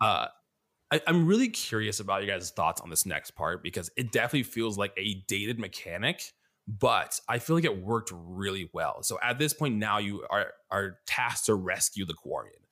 [0.00, 0.26] Uh,
[0.90, 4.42] I, I'm really curious about your guys' thoughts on this next part because it definitely
[4.42, 6.32] feels like a dated mechanic,
[6.68, 9.02] but I feel like it worked really well.
[9.02, 12.66] So at this point now, you are are tasked to rescue the Quarian,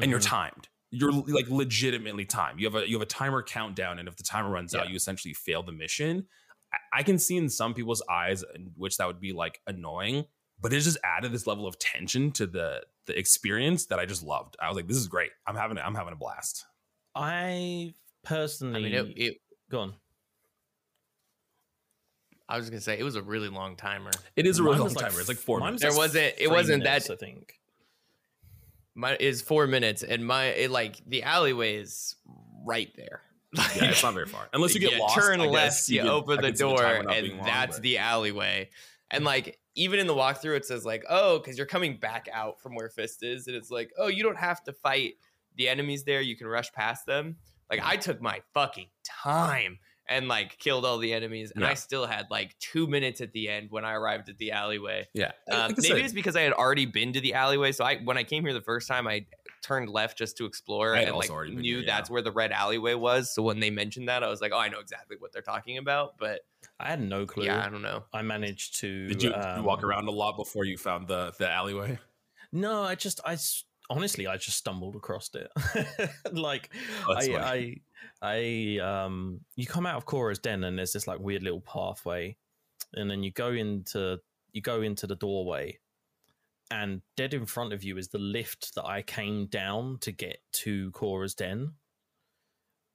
[0.00, 0.26] and you're Mhm.
[0.28, 0.68] timed.
[0.90, 2.60] You're like legitimately timed.
[2.60, 4.94] You have a you have a timer countdown, and if the timer runs out, you
[4.96, 6.28] essentially fail the mission.
[6.72, 10.26] I, I can see in some people's eyes in which that would be like annoying,
[10.60, 14.22] but it just added this level of tension to the the experience that I just
[14.22, 14.56] loved.
[14.60, 15.30] I was like, this is great.
[15.46, 16.66] I'm having I'm having a blast.
[17.14, 19.40] I personally, I mean, it, it,
[19.70, 19.94] go on.
[22.48, 24.10] I was gonna say it was a really long timer.
[24.36, 25.20] It is a really Mine long like timer.
[25.20, 25.82] It's like four mine minutes.
[25.82, 27.54] There like wasn't- it wasn't that- I think.
[28.94, 32.16] My is four minutes, and my it, like the alleyway is
[32.66, 33.22] right there.
[33.54, 34.48] Yeah, it's not very far.
[34.52, 35.16] Unless you get lost.
[35.16, 38.68] turn left, you, can- open the door, not and being long, that's the alleyway.
[39.10, 42.60] And like even in the walkthrough, it says like, oh, because you're coming back out
[42.60, 45.14] from where Fist is, and it's like, oh, you don't have to fight
[45.56, 46.20] the enemies there.
[46.20, 47.36] You can rush past them.
[47.70, 49.78] Like I took my fucking time
[50.08, 51.70] and like killed all the enemies, and Yeah.
[51.70, 55.06] I still had like two minutes at the end when I arrived at the alleyway.
[55.14, 55.32] Yeah.
[55.50, 57.72] Um, Like maybe said, it's because I had already been to the alleyway.
[57.72, 59.26] So I, when I came here the first time, I
[59.62, 61.96] turned left just to explore I and like also already been knew here, yeah.
[61.96, 63.32] that's where the red alleyway was.
[63.34, 65.78] So when they mentioned that, I was like, oh, I know exactly what they're talking
[65.78, 66.14] about.
[66.18, 66.40] But
[66.80, 67.44] I had no clue.
[67.44, 68.04] yeah, I don't know.
[68.12, 69.08] I managed to.
[69.08, 71.98] Did you, um, walk around a lot before you found the the alleyway?
[72.50, 75.50] No, I just, I s- honestly, I just stumbled across it.
[76.32, 76.70] like,
[77.06, 77.80] Oh, I.
[78.22, 81.60] I, I, um, you come out of Chora's den and there's this like weird little
[81.60, 82.36] pathway,
[82.94, 84.18] and then you go into,
[84.52, 85.78] you go into the doorway,
[86.70, 90.38] and dead in front of you is the lift that I came down to get
[90.52, 91.72] to Chora's den.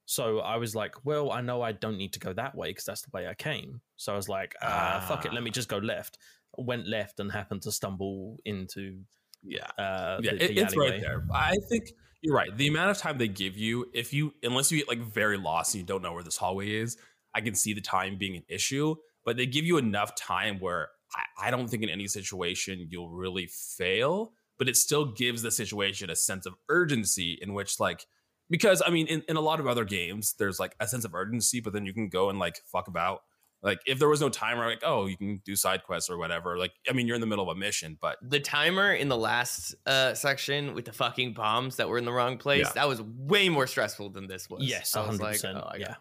[0.06, 2.84] So I was like, well, I know I don't need to go that way because
[2.84, 3.80] that's the way I came.
[3.96, 5.52] So I was like, uh, fuck it, let me Ah.
[5.54, 6.18] just go left.
[6.58, 9.00] Went left and happened to stumble into
[9.44, 9.66] Yeah.
[9.78, 10.90] uh, yeah, the, it- the it's alleyway.
[10.90, 11.24] right there.
[11.32, 11.84] I think
[12.22, 12.56] you're right.
[12.56, 15.74] The amount of time they give you, if you unless you get like very lost
[15.74, 16.96] and you don't know where this hallway is,
[17.34, 18.94] I can see the time being an issue.
[19.24, 23.10] But they give you enough time where I, I don't think in any situation you'll
[23.10, 24.32] really fail.
[24.58, 28.06] But it still gives the situation a sense of urgency in which like
[28.48, 31.14] because I mean in, in a lot of other games there's like a sense of
[31.14, 33.20] urgency, but then you can go and like fuck about.
[33.64, 36.58] Like if there was no timer, like oh you can do side quests or whatever.
[36.58, 39.16] Like I mean you're in the middle of a mission, but The timer in the
[39.16, 42.72] last uh, section with the fucking bombs that were in the wrong place, Yeah.
[42.74, 44.62] that was way more stressful than this was.
[44.62, 45.98] Yes, I was hundred like, oh, I yeah, got-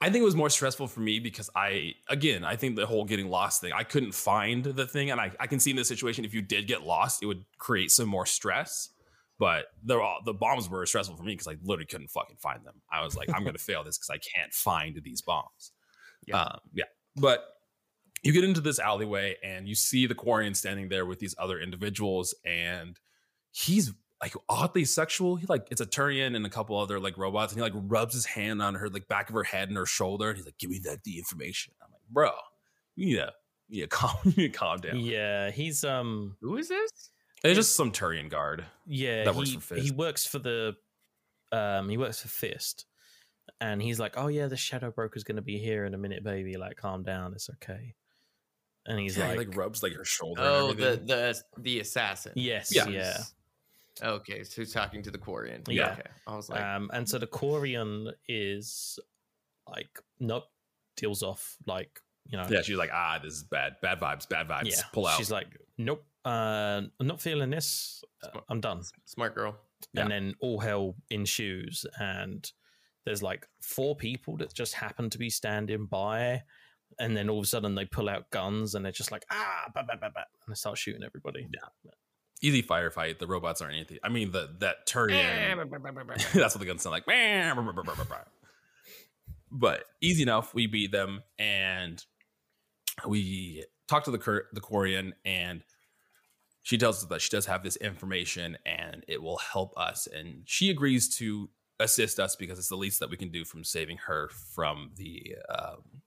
[0.00, 3.04] I think it was more stressful for me because I, again, I think the whole
[3.04, 5.10] getting lost thing, I couldn't find the thing.
[5.10, 7.44] And I, I can see in this situation, if you did get lost, it would
[7.58, 8.90] create some more stress.
[9.40, 12.80] But the, the bombs were stressful for me because I literally couldn't fucking find them.
[12.92, 15.72] I was like, I'm going to fail this because I can't find these bombs.
[16.28, 16.42] Yeah.
[16.42, 16.84] Um, yeah.
[17.16, 17.44] But
[18.22, 21.58] you get into this alleyway and you see the Quarian standing there with these other
[21.58, 22.34] individuals.
[22.44, 22.98] And
[23.50, 25.36] he's like oddly sexual.
[25.36, 28.14] He like it's a Turian and a couple other like robots, and he like rubs
[28.14, 30.58] his hand on her like back of her head and her shoulder, and he's like,
[30.58, 32.32] "Give me that the information." I'm like, "Bro,
[32.96, 33.32] you need to
[33.68, 35.50] you need to calm you need to calm down." yeah.
[35.50, 37.10] He's um, Who is this?
[37.44, 38.64] It's just some Turian guard.
[38.86, 39.24] yeah.
[39.24, 39.82] That he, works for Fist.
[39.82, 40.74] he works for the,
[41.52, 42.86] um, he works for Fist,
[43.60, 46.56] and he's like, oh yeah, the Shadow Broker's gonna be here in a minute, baby.
[46.56, 47.94] Like, calm down, it's okay.
[48.86, 50.40] And he's Yeah, he, like, like rubs like her shoulder.
[50.44, 52.32] Oh, and the the the assassin.
[52.36, 52.88] yes, Yeah.
[52.88, 53.18] yeah.
[54.02, 55.62] Okay, so he's talking to the Quarian.
[55.68, 55.92] Yeah.
[55.92, 56.02] Okay.
[56.26, 58.98] I was like, Um, and so the Quarian is
[59.68, 59.88] like,
[60.20, 60.44] nope,
[60.96, 62.60] deals off like you know, yeah.
[62.60, 63.76] She's like, "Ah, this is bad.
[63.80, 64.28] Bad vibes.
[64.28, 64.66] Bad vibes.
[64.66, 64.82] yeah.
[64.92, 68.04] Pull out." She's like, nope, uh, I'm not feeling this.
[68.22, 68.82] Uh, I'm done.
[69.06, 69.56] smart girl.
[69.94, 70.02] Yeah.
[70.02, 72.50] and then all hell ensues and
[73.04, 76.42] there's like four people that just happen to be standing by
[76.98, 79.64] and then all of a sudden they pull out guns and they're just like ah
[79.74, 81.90] bah, bah, bah, bah, and they start shooting everybody yeah
[82.40, 83.18] Easy firefight.
[83.18, 83.98] The robots aren't anything.
[84.04, 85.10] I mean, the that Turian.
[86.34, 87.04] That's what the guns sound like.
[89.50, 90.54] But easy enough.
[90.54, 92.04] We beat them and
[93.06, 95.64] we talk to the Cur- the Quarian and
[96.62, 100.06] she tells us that she does have this information and it will help us.
[100.06, 103.62] And she agrees to assist us because it's the least that we can do from
[103.64, 106.02] saving her from the um,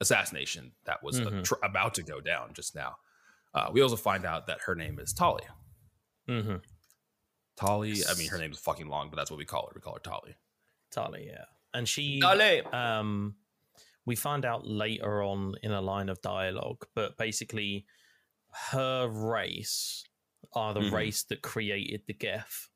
[0.00, 1.44] assassination that was uh, Mhm.
[1.44, 2.96] tr- about to go down just now.
[3.54, 5.44] Uh, we also find out that her name is Tali.
[6.28, 6.56] mm-hmm.
[7.56, 8.02] Tali.
[8.08, 9.72] I mean, her name is fucking long, but that's what we call her.
[9.74, 10.34] We call her Tali.
[10.90, 12.62] Tali, yeah and she Dale.
[12.72, 13.34] um
[14.06, 17.84] we find out later on in a line of dialogue but basically
[18.70, 20.04] her race
[20.52, 20.92] are the Mhm.
[20.92, 22.68] race that created the Geth.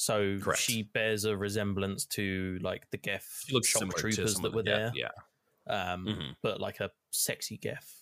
[0.00, 0.60] So Correct.
[0.60, 4.92] she bears a resemblance to like the Geth She shock troopers that were there.
[4.94, 5.10] Yeah,
[5.66, 6.36] um, Mhm.
[6.40, 7.92] but like a sexy Geth,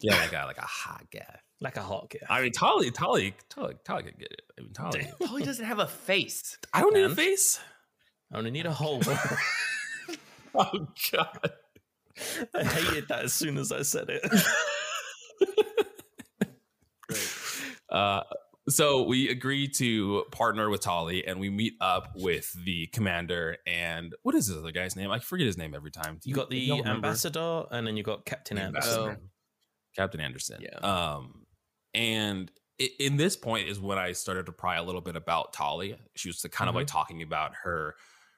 [0.00, 1.40] yeah, like a like a hot guy.
[1.60, 2.22] like a hot Geth.
[2.30, 4.42] I mean, Tali, Tali, Tali, Tali could get it.
[4.56, 5.10] I mean, Tali.
[5.26, 6.56] Tali doesn't have a face.
[6.72, 7.58] I don't need a face.
[8.32, 9.02] I only need a hole.
[10.52, 11.52] Oh god.
[12.54, 14.22] I hated that as soon as I said it.
[17.08, 17.28] Great.
[17.88, 18.22] Uh,
[18.68, 23.56] so we agree to partner with Tali, and we meet up with the commander.
[23.66, 25.10] And what is this other guy's name?
[25.10, 26.18] I forget his name every time.
[26.22, 27.06] Do You got the y'all remember?
[27.08, 29.00] ambassador, and then you got Captain Anderson.
[29.00, 29.20] ambassador.
[29.96, 30.60] Captain Anderson.
[30.62, 30.78] Yeah.
[30.78, 31.46] Um,
[31.94, 32.50] and
[32.98, 35.96] in this point is when I started to pry a little bit about Tali.
[36.14, 37.94] She was kind of like talking about her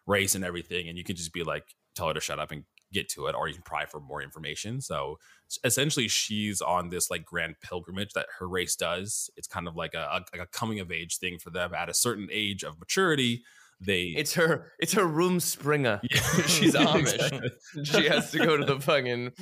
[0.06, 1.64] race and everything, and you could just be like,
[1.94, 4.22] tell her to shut up and get to it, or you can pry for more
[4.22, 4.80] information.
[4.80, 5.18] So
[5.64, 9.30] essentially, she's on this like grand pilgrimage that her race does.
[9.36, 11.94] It's kind of like a, a a coming of age thing for them at a
[11.94, 13.42] certain age of maturity.
[13.84, 14.70] They It's her.
[14.78, 16.00] It's her rumspringa.
[16.08, 16.20] Yeah.
[16.46, 17.50] She's Amish.
[17.84, 19.32] She has to go to the fucking.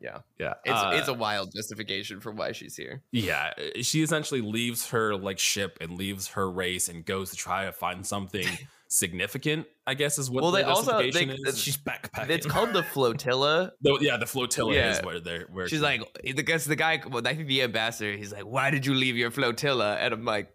[0.00, 3.02] Yeah, yeah, it's uh, it's a wild justification for why she's here.
[3.10, 7.64] Yeah, she essentially leaves her like ship and leaves her race and goes to try
[7.66, 8.46] to find something
[8.90, 9.66] significant.
[9.86, 10.42] I guess is what.
[10.42, 11.58] Well, the they also- they- is.
[11.58, 12.28] She's backpacking.
[12.28, 13.72] It's called the flotilla.
[13.80, 15.04] Though, yeah, the flotilla is Yeah.
[15.06, 15.46] where they're.
[15.50, 17.00] Where She's like, because the guy.
[17.08, 18.16] Well, I think the ambassador.
[18.16, 19.96] He's like, why did you leave your flotilla?
[19.96, 20.50] And I'm like,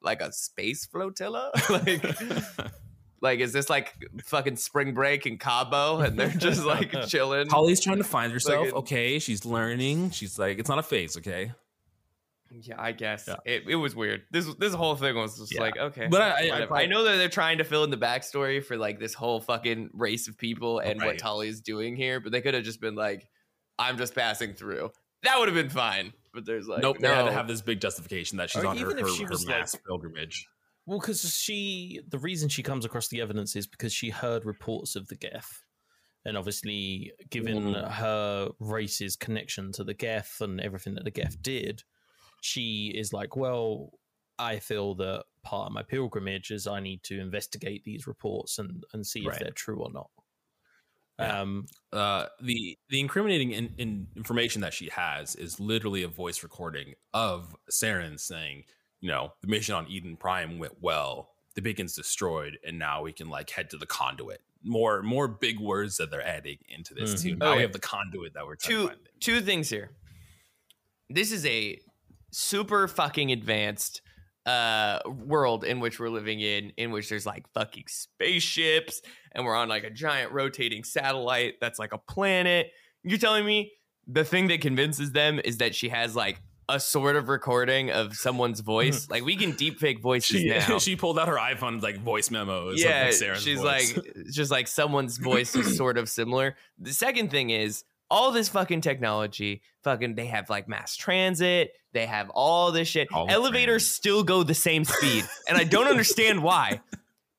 [0.00, 1.50] like a space flotilla?
[1.70, 2.04] like,
[3.20, 5.98] like is this like fucking spring break in Cabo?
[5.98, 7.48] And they're just like chilling.
[7.48, 8.66] Holly's trying to find herself.
[8.66, 10.10] Like okay, she's learning.
[10.10, 11.16] She's like, it's not a phase.
[11.16, 11.52] Okay,
[12.50, 13.36] Yeah, I guess Yeah.
[13.44, 14.22] it, it was weird.
[14.30, 15.60] This this whole thing was just Yeah.
[15.60, 16.74] like okay, But I- I- whatever.
[16.76, 19.40] I- I, know that they're trying to fill in the backstory for like this whole
[19.40, 21.18] fucking race of people and what Right.
[21.18, 23.28] Tali is doing here, but they could have just been like,
[23.78, 24.90] "I'm just passing through."
[25.24, 26.12] That would have been fine.
[26.32, 27.00] But there's like, nope.
[27.00, 29.08] no, They had to have this big justification that she's Or on her even if
[29.14, 30.46] she her was, like- mass pilgrimage.
[30.86, 34.94] Well, because she, the reason she comes across the evidence is because she heard reports
[34.94, 35.62] of the Geth.
[36.24, 37.90] And obviously, given Mm.
[37.92, 41.82] her race's connection to the Geth and everything that the Geth did,
[42.40, 43.90] she is like, well,
[44.38, 48.84] I feel that part of my pilgrimage is I need to investigate these reports and,
[48.92, 49.34] and see Right.
[49.36, 50.10] if they're true or not.
[51.18, 51.40] Yeah.
[51.40, 56.44] Um, uh, the the incriminating in, in information that she has is literally a voice
[56.44, 58.64] recording of Saren saying,
[59.00, 63.12] you know, the mission on Eden Prime went well, the beacon's destroyed, and now we
[63.12, 64.42] can like head to the conduit.
[64.62, 67.34] More more big words that they're adding into this too.
[67.34, 67.38] Mhm.
[67.38, 69.90] Now we have the conduit that we're trying two to two things here.
[71.10, 71.80] This is a
[72.30, 74.02] super fucking advanced
[74.46, 79.02] uh world in which we're living in in which there's like fucking spaceships
[79.32, 82.68] and we're on like a giant rotating satellite that's like a planet
[83.02, 83.72] you're telling me
[84.06, 88.14] the thing that convinces them is that she has like a sort of recording of
[88.14, 91.82] someone's voice like we can deep fake voices She, now she pulled out her iPhone
[91.82, 92.82] like voice memos.
[92.82, 93.96] yeah, like, she's voice.
[93.96, 96.56] like, it's just like someone's voice is sort of similar.
[96.78, 99.62] The second thing is all this fucking technology.
[99.84, 101.72] Fucking, they have like mass transit.
[101.92, 103.08] They have all this shit.
[103.12, 103.94] All Elevators trans.
[103.94, 106.80] still go the same speed, and I don't understand why.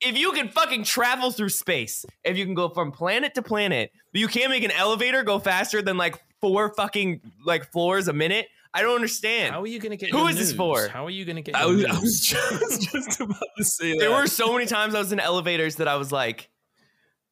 [0.02, 3.92] If you can fucking travel through space, if you can go from planet to planet,
[4.14, 8.14] but you can't make an elevator go faster than like four fucking like floors a
[8.14, 9.54] minute, I don't understand.
[9.54, 10.88] how are you going to get Who is your is this for?
[10.88, 13.92] How are you going to get I was, I was just, just about to say
[13.94, 14.00] that.
[14.00, 16.50] there were so many times I was in elevators that I was like,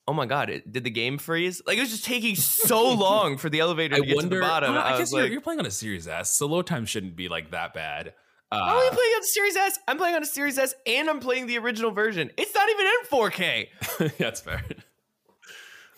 [0.07, 3.37] "Oh my god, it, did the game freeze?" Like it was just taking so long
[3.37, 4.35] for the elevator I to get wonder.
[4.35, 4.75] to the bottom.
[4.75, 7.15] I, I, guess you're, like, you're playing on a Series S, so load time shouldn't
[7.15, 8.13] be like that bad.
[8.51, 9.79] Uh, "How are you playing on the Series S?
[9.87, 12.31] I'm playing on a Series S, and I'm playing the original version.
[12.37, 14.63] It's not even in 4K." That's fair.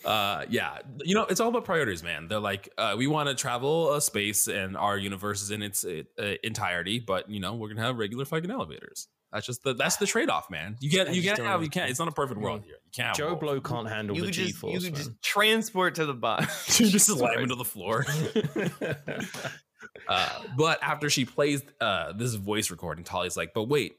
[0.04, 2.28] Uh, yeah, you know, it's all about priorities, man.
[2.28, 5.84] They're like, uh, we want to travel a space and our universe is in its
[5.84, 6.02] uh,
[6.42, 9.08] entirety, but you know, we're gonna have regular fucking elevators.
[9.32, 10.76] That's just the that's the trade off, man.
[10.80, 11.88] You I can't you just can't don't have you can't.
[11.90, 12.76] It's not a perfect world here.
[12.84, 13.16] You can't.
[13.16, 13.40] Joe both.
[13.40, 14.84] Blow can't handle You the G just you force.
[14.84, 16.48] could just transport to the bottom.
[16.78, 18.04] You just slam into the floor.
[20.08, 23.94] uh, but after she plays uh, this voice recording, Tali's like, but wait,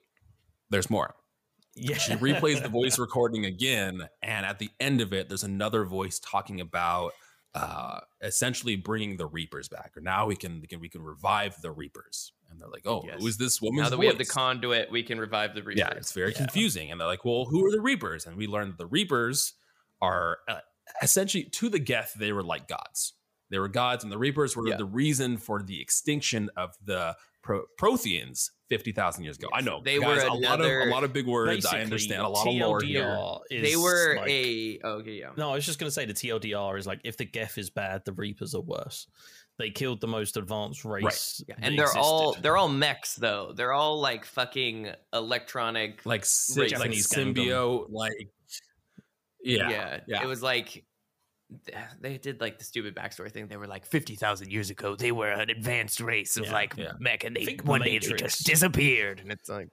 [0.70, 1.16] there's more.
[1.76, 5.86] yeah, she replays the voice recording again and at the end of it there's another
[5.86, 7.14] voice talking about
[7.54, 11.54] uh essentially bringing the reapers back or now we can we can we can revive
[11.62, 13.20] the reapers and they're like oh Yes.
[13.20, 13.84] who is this woman?
[13.84, 15.80] now that we have the conduit, we can revive the Reapers.
[15.80, 16.38] yeah it's very Yeah.
[16.38, 19.54] confusing and they're like well who are the reapers and we learned that the reapers
[20.02, 20.60] are uh,
[21.02, 23.14] essentially to the geth they were like gods
[23.50, 24.78] they were gods and the reapers were Yeah.
[24.78, 29.50] the reason for the extinction of the Pro- Protheans 50,000 years ago.
[29.54, 31.66] I know They guys, were a lot of a lot of big words.
[31.66, 33.18] I understand a lot of lore here.
[33.50, 35.32] They were like- a oh, okay, yeah.
[35.36, 37.70] No, I was just going to say the TLDR is like if the Geth is
[37.70, 39.08] bad, the Reapers are worse.
[39.58, 43.54] They killed the most advanced race, Yeah, and they're all they're all mechs though.
[43.56, 46.06] They're all like fucking electronic.
[46.06, 48.30] like sy- like Japanese symbiote, like
[49.44, 50.24] yeah, yeah, yeah.
[50.24, 50.84] It was like
[52.02, 53.48] they did like the stupid backstory thing.
[53.48, 56.74] They were like fifty thousand years ago, they were an advanced race of Yeah, like
[56.78, 56.92] yeah.
[57.00, 59.20] mech, and they Think one day they just disappeared.
[59.20, 59.70] And it's like,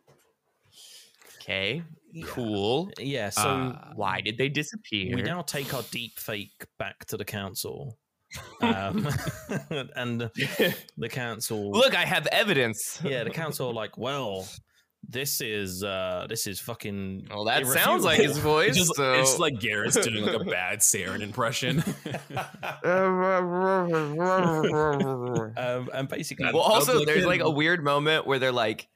[1.40, 1.82] okay,
[2.26, 2.90] cool.
[2.98, 3.30] yeah.
[3.30, 5.14] So Uh, Why did they disappear?
[5.14, 7.98] we now take our deep fake back to the council,
[8.60, 9.08] um,
[9.96, 10.30] and
[10.98, 11.70] the council.
[11.72, 13.00] Look, I have evidence.
[13.04, 14.46] yeah, the council are like, well,
[15.06, 17.28] this is uh this is fucking.
[17.30, 18.70] Well, that sounds like his voice.
[18.70, 21.78] It's just, so- it's like Garrett's doing like a bad Saren impression.
[25.56, 28.88] um, and basically, well also Public there's like a weird moment where they're like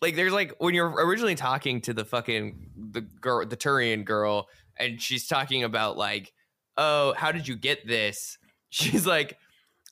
[0.00, 4.48] like there's like when you're originally talking to the fucking the girl the turian girl
[4.78, 6.32] and she's talking about like
[6.76, 8.38] "Oh, how did you get this?"
[8.68, 9.38] She's like,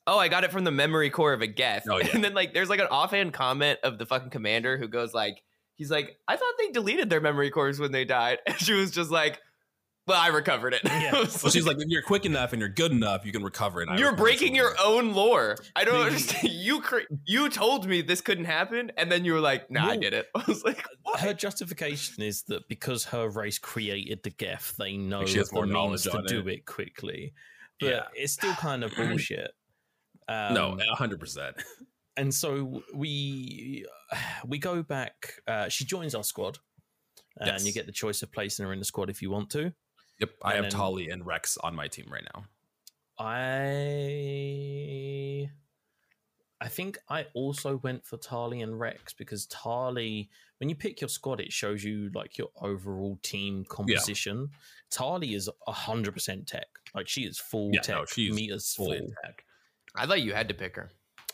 [0.07, 2.09] "Oh, I got it from the memory core of a Geth." Oh, yeah.
[2.13, 5.43] And then like, there's like an offhand comment of the fucking commander who goes like,
[5.77, 8.91] "He's like, I thought they deleted their memory cores when they died," and she was
[8.91, 9.41] just like,
[10.07, 11.13] "Well, I recovered it." Yeah.
[11.17, 13.33] I was Well, she's like, like, if you're quick enough and you're good enough, you
[13.33, 13.89] can recover it.
[13.99, 15.57] "You're breaking your own lore.
[15.77, 16.53] I don't The- understand.
[16.53, 19.87] You cre- you told me this couldn't happen, and then you were like, "Nah, I
[19.89, 23.59] Well, did it." I was like, uh, "What?" Her justification is that because her race
[23.59, 26.53] created the Geth, they know she has the more means knowledge to on do it.
[26.53, 27.33] it quickly.
[27.81, 28.03] But Yeah.
[28.15, 29.51] it's still kind of bullshit.
[30.29, 31.57] Um, no, hundred percent.
[32.17, 33.85] and so we
[34.47, 35.35] we go back.
[35.47, 36.59] Uh, she joins our squad,
[37.39, 37.65] and Yes.
[37.67, 39.73] you get the choice of placing her in the squad if you want to.
[40.21, 42.45] Yep, I And have then- Tali and Rex on my team right now.
[44.17, 45.51] I
[46.61, 51.09] I think I also went for Tali and Rex because Tali, when you pick your
[51.09, 54.49] squad, it shows you like your overall team composition.
[54.91, 56.67] Tali is hundred percent tech.
[56.95, 57.97] Like she is full Yeah, tech.
[57.97, 58.93] no, she's meters full.
[58.93, 59.45] attack.
[59.95, 60.91] I thought you had to pick her.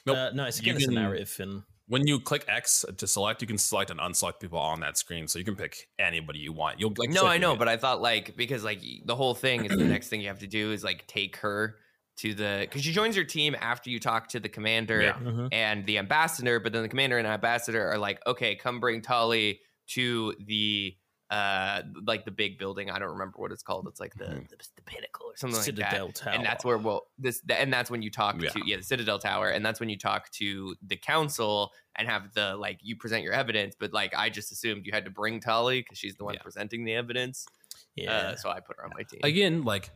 [0.06, 0.16] Nope.
[0.16, 3.48] Uh, no, it's You against the narrative and When you click X to select, you
[3.48, 6.78] can select and unselect people on that screen, so you can pick anybody you want.
[6.80, 9.76] You'll like no, I know, but I thought like because like the whole thing is
[9.76, 11.76] the next thing you have to do is like take her
[12.18, 15.14] to the because she joins your team after you talk to the commander Yeah.
[15.14, 15.48] Mhm.
[15.52, 19.60] and the ambassador, but then the commander and ambassador are like, okay, come bring Tali
[19.88, 20.94] to the
[21.30, 22.90] uh like the big building.
[22.90, 23.86] I don't remember what it's called.
[23.88, 24.48] It's like the Mhm.
[24.48, 25.76] the, the pinnacle or something like that.
[25.92, 26.32] Citadel Tower.
[26.34, 28.50] And that's where we'll this and that's when you talk Yeah.
[28.50, 32.32] to yeah the Citadel Tower, and that's when you talk to the council and have
[32.34, 33.76] the like you present your evidence.
[33.78, 36.42] But like I just assumed you had to bring Tully because she's the one Yeah.
[36.42, 37.46] presenting the evidence.
[37.94, 38.12] yeah.
[38.12, 39.20] Uh, so I put her on my team.
[39.22, 39.90] again, like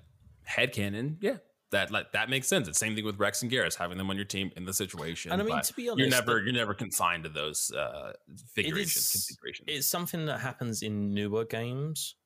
[0.44, 1.38] head headcanon, yeah,
[1.74, 2.66] that like that makes sense.
[2.68, 5.30] It's same thing with Rex and Garrus having them on your team in the situation.
[5.32, 8.12] and I mean, but to be honest, you're never you're never consigned to those uh
[8.54, 9.66] figurations, is- configurations.
[9.68, 12.16] it's something that happens in newer games.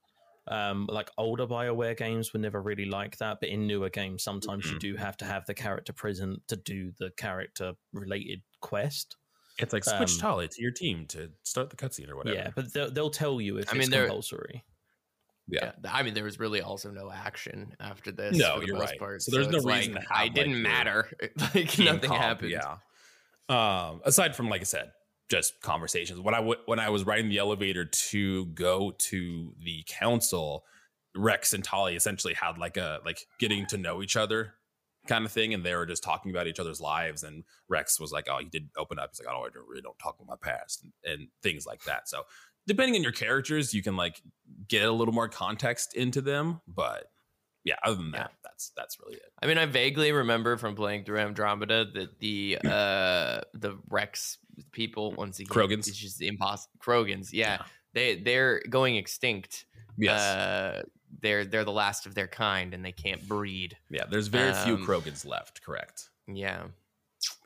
[0.47, 4.65] Um, like older Bioware games were never really like that, but in newer games, sometimes
[4.65, 4.81] you Mhm.
[4.81, 9.17] do have to have the character present to do the character related quest.
[9.59, 12.35] It's like switch um, Tali to your team to start the cutscene or whatever.
[12.37, 14.65] Yeah, but they'll, they'll tell you if I mean, it's they're- compulsory.
[15.49, 15.73] Yeah.
[15.83, 18.37] Yeah, I mean, there was really also no action after this.
[18.37, 18.99] No, for the you're most right.
[18.99, 19.23] Part.
[19.23, 21.09] So there's no reason Like, I didn't your matter.
[21.55, 22.51] like nothing happened.
[22.51, 22.77] Yeah.
[23.49, 24.93] Um, aside from like I said,
[25.31, 26.21] just conversations.
[26.21, 30.65] When I w- when I was riding the elevator to go to the council,
[31.17, 34.55] Rex and Tali essentially had like a like getting to know each other
[35.07, 37.23] kind of thing, and they were just talking about each other's lives.
[37.23, 39.83] And Rex was like, "Oh, you did open up." He's like, "Oh, I don't really
[39.83, 42.23] don't talk about my past and, and things like that." So
[42.69, 44.23] depending on your characters, you can like
[44.69, 47.11] get a little more context into them, but.
[47.65, 49.31] Yeah, other than that, that's that's really it.
[49.43, 54.39] I mean, I vaguely remember from playing through Andromeda that the uh the Rex
[54.73, 55.87] people once again Krogans?
[55.89, 56.71] it's just impossible.
[56.81, 57.59] Krogans, yeah,
[57.93, 59.67] they they're going extinct.
[59.99, 60.19] Yes.
[60.19, 60.83] Uh,
[61.21, 63.77] they're they're the last of their kind, and they can't breed.
[63.91, 65.61] Yeah, there's very few Um, Krogans left.
[65.63, 66.09] Correct.
[66.27, 66.69] Yeah,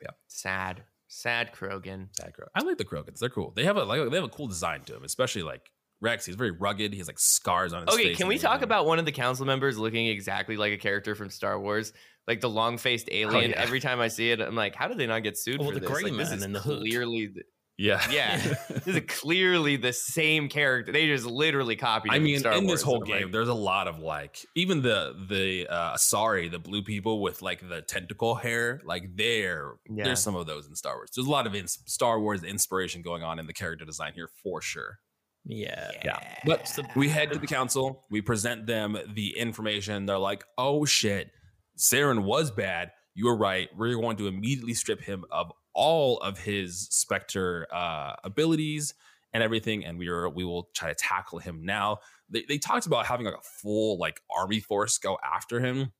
[0.01, 0.11] Yeah.
[0.27, 0.83] Sad,
[1.13, 2.07] sad Krogan.
[2.11, 3.19] Sad Krog- I like the Krogans.
[3.19, 3.53] They're cool.
[3.55, 5.69] They have a like they have a cool design to them, especially like
[6.01, 6.25] Rex.
[6.25, 6.91] He's very rugged.
[6.91, 8.05] He has like scars on his face.
[8.07, 8.63] Okay, can we talk everything.
[8.65, 11.93] about one of the council members looking exactly like a character from Star Wars?
[12.27, 13.51] Like the long faced oh, alien.
[13.51, 13.61] yeah.
[13.61, 15.73] Every time I see it, I'm like, how did they not get sued Oh, for
[15.73, 15.89] the this?
[15.89, 16.79] gray like, this is in the hood.
[16.79, 17.43] clearly, the,
[17.77, 18.37] Yeah, yeah,
[18.69, 20.91] this is clearly the same character.
[20.91, 22.11] They just literally copied.
[22.13, 25.15] I mean, Star in this whole game, like, there's a lot of like even the
[25.27, 29.73] the uh sorry the blue people with like the tentacle hair, like there.
[29.89, 30.03] Yeah.
[30.03, 31.09] There's some of those in Star Wars.
[31.15, 34.29] There's a lot of in- Star Wars inspiration going on in the character design here
[34.43, 34.99] for sure.
[35.45, 35.89] Yeah.
[36.05, 36.19] Yeah.
[36.45, 40.05] But we head to the council, we present them the information.
[40.05, 41.31] They're like, oh shit,
[41.77, 42.91] Saren was bad.
[43.15, 43.69] You were right.
[43.75, 48.93] We're going to immediately strip him of all of his Spectre uh, abilities
[49.33, 51.97] and everything, and we are we will try to tackle him now.
[52.29, 55.91] They, they talked about having like a full like army force go after him,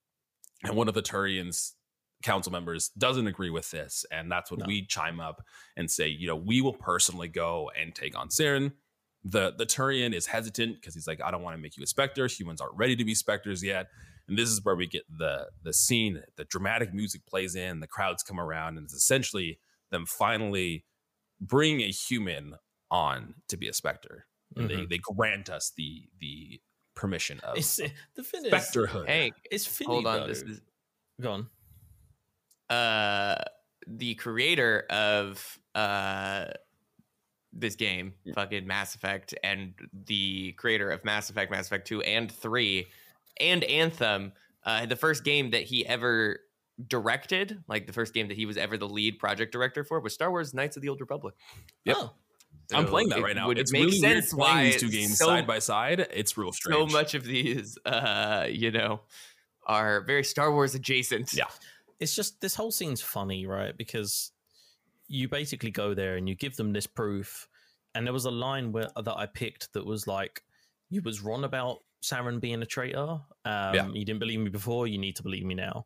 [0.63, 1.71] and one of the Turians
[2.21, 4.65] council members doesn't agree with this, and that's when No.
[4.67, 5.43] we chime up
[5.76, 8.74] and say, you know, we will personally go and take on Saren
[9.26, 11.88] the the Turian is hesitant because he's like, I don't want to make you a
[11.88, 12.28] specter.
[12.28, 13.88] Humans aren't ready to be specters yet.
[14.28, 16.21] And this is where we get the the scene.
[16.38, 19.59] The dramatic music plays in, the crowds come around, and it's essentially
[19.91, 20.86] them finally
[21.41, 22.55] bring a human
[22.89, 24.26] on to be a specter.
[24.55, 26.61] And they they grant us the the
[26.95, 27.78] permission of It's,
[28.15, 29.07] the thing is, specterhood.
[29.07, 30.19] hey, it's Finny, hold on.
[30.21, 30.28] though.
[30.28, 30.61] This is
[31.19, 31.49] Go on.
[32.69, 33.36] uh
[33.88, 36.45] the creator of uh
[37.51, 38.34] this game, Yeah.
[38.34, 39.74] fucking Mass Effect, and
[40.05, 42.88] the creator of Mass Effect, Mass Effect 2 and 3,
[43.40, 44.34] and Anthem,
[44.66, 46.40] uh, the first game that he ever
[46.88, 50.14] directed, like the first game that he was ever the lead project director for, was
[50.14, 51.36] Star Wars Knights of the Old Republic.
[51.86, 51.98] Yep.
[52.00, 52.14] Oh,
[52.74, 53.48] I'm playing that right now.
[53.48, 56.08] would It's make really weird sense playing why these two games so- side by side.
[56.12, 56.92] It's real strange.
[56.92, 59.02] so much of these uh you know
[59.66, 61.34] are very Star Wars adjacent.
[61.34, 61.46] Yeah.
[62.00, 63.76] it's just this whole scene's funny, right?
[63.78, 64.32] Because
[65.08, 67.48] you basically go there and you give them this proof,
[67.96, 70.42] and there was a line where that I picked that was like,
[70.90, 73.20] "You was wrong about Saren being a traitor.
[73.45, 73.88] Um, Yeah.
[73.91, 74.88] You didn't believe me before.
[74.88, 75.86] You need to believe me now."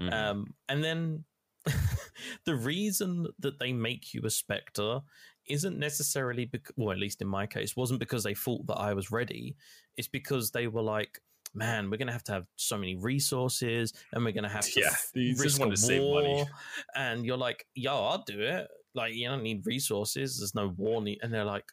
[0.00, 0.12] Mhm.
[0.12, 1.24] Um, and then
[2.44, 5.00] the reason that they make you a specter
[5.46, 8.94] isn't necessarily because, well, at least in my case, wasn't because they thought that I
[8.94, 9.56] was ready.
[9.96, 11.20] It's because they were like,
[11.54, 14.66] man, we're going to have to have so many resources and we're going to have
[14.66, 16.28] to Yeah, f- just risk wanted a to save money.
[16.34, 16.46] war.
[16.94, 18.68] And you're like, yo, I'll do it.
[18.94, 20.38] Like, you don't need resources.
[20.38, 21.00] There's no war.
[21.02, 21.20] Need.
[21.22, 21.64] And they're like,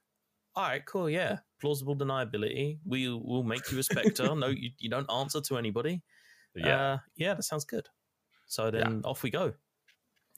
[0.55, 1.09] all right, cool.
[1.09, 1.39] Yeah.
[1.61, 2.79] Plausible deniability.
[2.85, 4.35] We will make you a specter.
[4.35, 6.01] no, you, you don't answer to anybody.
[6.55, 6.93] yeah.
[6.93, 7.87] Uh, yeah, that sounds good.
[8.47, 9.53] So then off we go.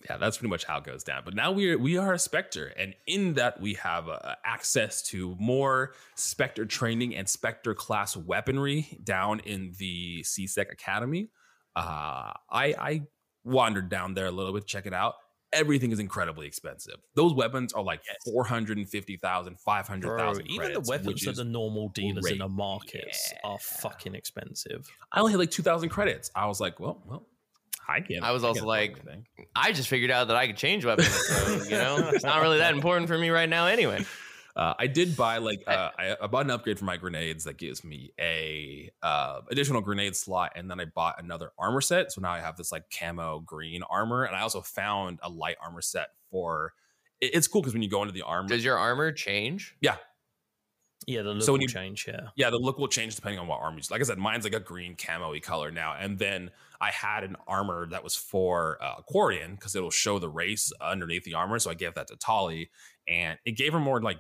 [0.09, 1.23] yeah, that's pretty much how it goes down.
[1.25, 5.01] But now we are we are a Spectre, and in that we have uh, access
[5.09, 11.29] to more Spectre training and Spectre class weaponry down in the C-Sec Academy.
[11.75, 13.01] Uh, I I
[13.43, 15.15] wandered down there a little bit, check it out.
[15.53, 16.95] Everything is incredibly expensive.
[17.15, 18.17] Those weapons are like Yes.
[18.33, 22.55] 450,000, Bro, 500,000 even the weapons that the normal dealers in the great.
[22.55, 24.87] markets are fucking expensive.
[25.11, 26.29] I only had like 2,000 credits.
[26.35, 27.27] I was like, well, well,
[27.87, 28.23] I can't.
[28.23, 28.97] I was also can't like-
[29.55, 31.07] I just figured out that I could change weapons.
[31.07, 34.05] So, you know, it's not really that important for me right now anyway.
[34.57, 37.57] Uh, I did buy like uh, I, I bought an upgrade for my grenades that
[37.57, 42.11] gives me a uh, additional grenade slot, and then I bought another armor set.
[42.11, 45.57] So now I have this like camo green armor, and I also found a light
[45.63, 46.73] armor set for.
[47.21, 49.75] it- it's cool because when you go into the armor, Does your armor change?
[49.79, 49.97] Yeah,
[51.05, 52.05] yeah, the look So when will you- change.
[52.07, 53.75] Yeah, yeah, the look will change depending on what armor.
[53.75, 53.91] you use.
[53.91, 56.49] Like I said, mine's like a green camo color now, and then
[56.81, 61.23] I had an armor that was for uh, Quarian because it'll show the race underneath
[61.25, 61.59] the armor.
[61.59, 62.69] So I gave that to Tali,
[63.07, 64.17] and it gave her more like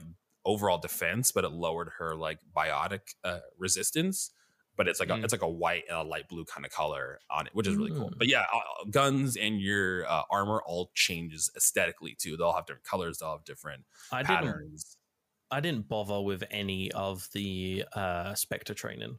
[0.47, 4.31] overall defense, but it lowered her like biotic uh, resistance.
[4.75, 5.23] But it's like a, Mm.
[5.23, 7.75] it's like a white and a light blue kind of color on it, which is
[7.75, 8.11] really cool.
[8.11, 8.17] Mm.
[8.19, 12.37] But yeah, uh, guns and your uh, armor all changes aesthetically too.
[12.37, 13.17] They'll have different colors.
[13.17, 14.35] They'll have different I didn't.
[14.35, 14.97] patterns.
[15.49, 19.17] I didn't bother with any of the uh, Spectre training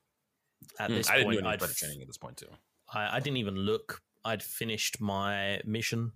[0.78, 1.34] at Mm, this I didn't point.
[1.38, 2.50] do any I'd better f- training at this point too.
[2.94, 4.00] I, I didn't even look.
[4.24, 6.12] I'd finished my mission,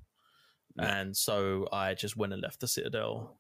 [0.77, 0.99] Yeah.
[1.01, 3.39] and so I just went and left the Citadel.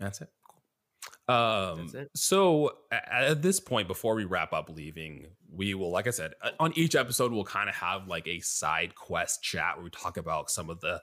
[0.00, 0.28] That's it.
[0.48, 1.34] Cool.
[1.36, 2.10] Um, That's it.
[2.14, 6.50] So at this point, before we wrap up leaving, we will, like I said, uh,
[6.60, 10.16] on each episode, we'll kind of have like a side quest chat where we talk
[10.16, 11.00] about some of the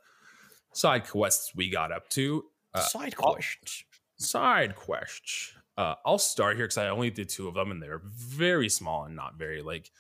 [0.73, 2.43] side quests we got up to.
[2.73, 3.85] Uh, Side I'll- quest.
[4.17, 5.53] Side quests.
[5.77, 9.03] Uh, I'll start here because I only did two of them, and they're very small
[9.03, 9.91] and not very like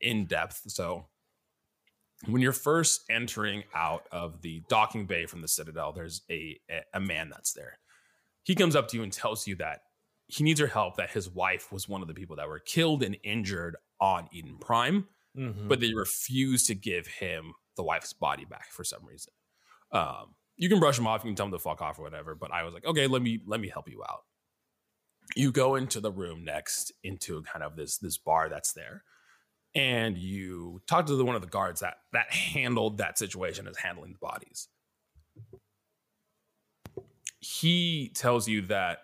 [0.00, 0.62] in depth.
[0.66, 1.06] So
[2.26, 6.58] when you're first entering out of the docking bay from the Citadel, there's a,
[6.92, 7.78] a man that's there.
[8.46, 9.80] He comes up to you and tells you that
[10.28, 10.96] he needs your help.
[10.96, 14.56] That his wife was one of the people that were killed and injured on Eden
[14.58, 15.68] Prime, Mhm.
[15.68, 19.32] but they refuse to give him the wife's body back for some reason.
[19.92, 22.34] Um, you can brush him off, you can tell him to fuck off or whatever.
[22.34, 24.24] But I was like, okay, let me let me help you out.
[25.34, 29.02] You go into the room next into kind of this this bar that's there,
[29.74, 33.76] and you talk to the, one of the guards that that handled that situation as
[33.78, 34.68] handling the bodies.
[37.46, 38.98] He tells you that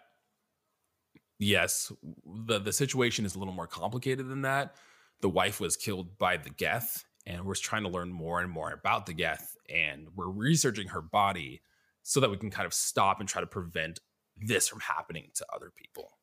[1.39, 1.93] yes,
[2.27, 4.75] the the situation is a little more complicated than that.
[5.21, 8.73] The wife was killed by the Geth, and we're trying to learn more and more
[8.73, 11.63] about the Geth, and we're researching her body
[12.03, 14.01] so that we can kind of stop and try to prevent
[14.37, 16.19] this from happening to other people.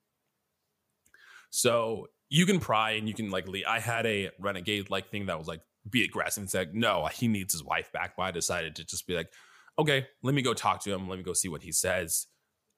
[1.52, 3.48] So you can pry and you can like.
[3.66, 7.28] I had a renegade like thing that was like be aggressive and said, no, he
[7.28, 8.16] needs his wife back.
[8.18, 9.32] But I decided to just be like,
[9.80, 11.08] okay, let me go talk to him.
[11.08, 12.28] Let me go see what he says.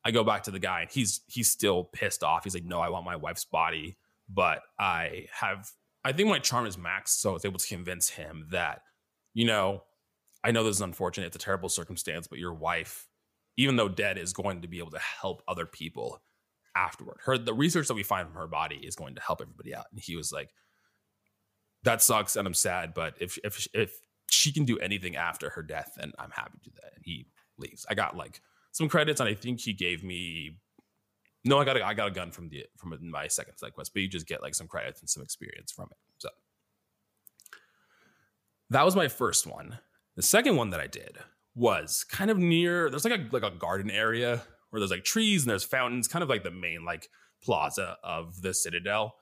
[0.05, 2.43] I go back to the guy and he's he's still pissed off.
[2.43, 3.97] He's like, no, I want my wife's body,
[4.29, 5.69] but I have
[6.03, 8.81] I think my charm is max, so I was able to convince him that,
[9.33, 9.83] you know,
[10.43, 13.07] I know this is unfortunate, it's a terrible circumstance, but your wife,
[13.57, 16.21] even though dead, is going to be able to help other people
[16.75, 17.17] afterward.
[17.25, 19.85] Her the research that we find from her body is going to help everybody out.
[19.91, 20.49] And he was like,
[21.83, 23.99] that sucks and I'm sad, but if if if
[24.31, 26.93] she can do anything after her death, and I'm happy to do that.
[26.95, 27.27] And he
[27.57, 27.85] leaves.
[27.89, 30.57] I got like some credits, and I think he gave me
[31.43, 33.93] no, I got a, I got a gun from the from my second side quest,
[33.93, 35.97] but you just get like some credits and some experience from it.
[36.19, 36.29] So
[38.69, 39.79] that was my first one.
[40.15, 41.17] The second one that I did
[41.55, 42.89] was kind of near.
[42.89, 46.21] There's like a like a garden area where there's like trees and there's fountains, kind
[46.21, 47.09] of like the main like
[47.43, 49.15] plaza of the citadel.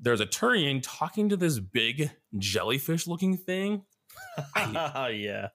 [0.00, 3.82] There's a Turian talking to this big jellyfish looking thing.
[4.56, 5.48] yeah,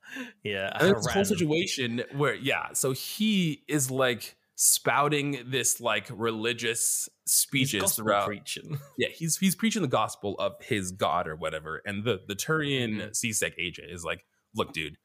[0.43, 0.77] yeah.
[0.79, 7.09] And it's a whole situation where, yeah, so he is like spouting this like religious
[7.25, 8.27] speeches throughout.
[8.27, 8.77] preaching.
[8.97, 11.81] Yeah, he's he's preaching the gospel of his god or whatever.
[11.85, 13.15] And the the Turian.
[13.15, 14.97] C-Sec agent is like, look, dude,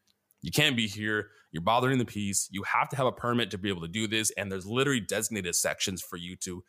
[0.43, 1.29] you can't be here.
[1.51, 2.49] You're bothering the peace.
[2.51, 4.31] You have to have a permit to be able to do this.
[4.37, 6.63] And there's literally designated sections for you to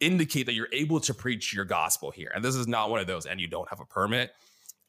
[0.00, 2.30] indicate that you're able to preach your gospel here.
[2.34, 4.32] And this is not one of those, and you don't have a permit.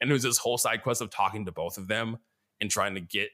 [0.02, 2.18] And it was this whole side quest of talking to both of them
[2.60, 3.30] and trying to get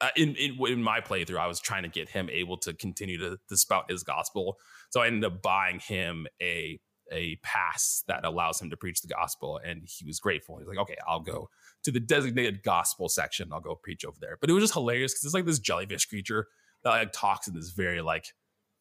[0.00, 3.18] uh, in, in in my playthrough, I was trying to get him able to continue
[3.18, 4.58] to, to spout his gospel.
[4.90, 6.80] So I ended up buying him a
[7.12, 10.58] a pass that allows him to preach the gospel, and he was grateful.
[10.58, 11.48] He's like, "Okay, I'll go
[11.84, 13.50] to the designated gospel section.
[13.52, 16.06] I'll go preach over there." But it was just hilarious because it's like this jellyfish
[16.06, 16.48] creature
[16.82, 18.26] that like talks in this very like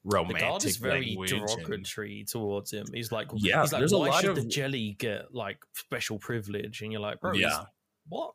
[0.06, 2.86] The guard is very language and- derogatory towards him.
[2.94, 6.20] He's like, Yeah, he's like, there's a lot should of- the jelly get like special
[6.20, 6.82] privilege?
[6.82, 7.64] And you're like, bro, yeah, yeah.
[8.10, 8.34] what?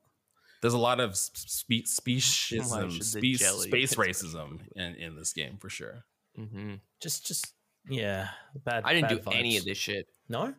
[0.63, 4.95] There's a lot of spe- speciesism, Why should the space, jelly space get racism in,
[4.97, 6.05] in this game for sure.
[6.35, 7.53] hmm Just, just
[7.89, 8.29] yeah,
[8.65, 8.83] bad.
[8.85, 10.07] I didn't do bad any of this shit.
[10.29, 10.55] No,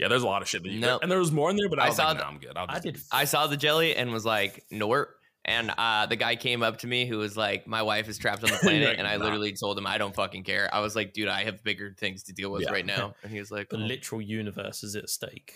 [0.00, 0.98] Yeah, there's a lot of shit that you No.
[1.00, 2.38] and there was more in there, but I, I was saw like, the- no, I'm
[2.38, 2.56] good.
[2.56, 2.94] I'll I did.
[2.96, 5.06] do- I saw the jelly and was like, Nort.
[5.48, 8.44] And uh, the guy came up to me who was like, My wife is trapped
[8.44, 8.88] on the planet.
[8.88, 10.68] like, and I "Nah." literally told him, I don't fucking care.
[10.72, 12.70] I was like, Dude, I have bigger things to deal with Yeah.
[12.72, 13.14] right now.
[13.22, 15.54] And he was like, the "Oh." literal universe is at stake.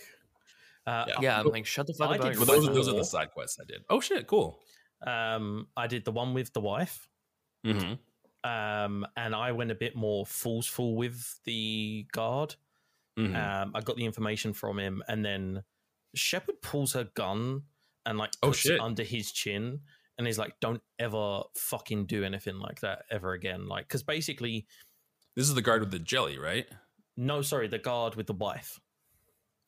[0.86, 1.14] Uh, Yeah.
[1.20, 2.22] Yeah, I'm like, Shut the fuck I up.
[2.22, 3.84] did Well, those, are- those are the side quests I did.
[3.90, 4.58] Oh shit, cool.
[5.06, 7.08] Um, I did the one with the wife.
[7.66, 7.94] Mm-hmm.
[8.50, 12.56] Um, and I went a bit more forceful with the guard.
[13.18, 13.36] Mm-hmm.
[13.36, 15.62] Um, I got the information from him, and then
[16.14, 17.62] Shepard pulls her gun
[18.06, 18.72] and like Oh, shit.
[18.72, 19.80] it under his chin,
[20.18, 24.66] and he's like, "Don't ever fucking do anything like that ever again." Like, because basically,
[25.36, 26.66] this is the guard with the jelly, right?
[27.16, 28.80] no, sorry, the guard with the wife.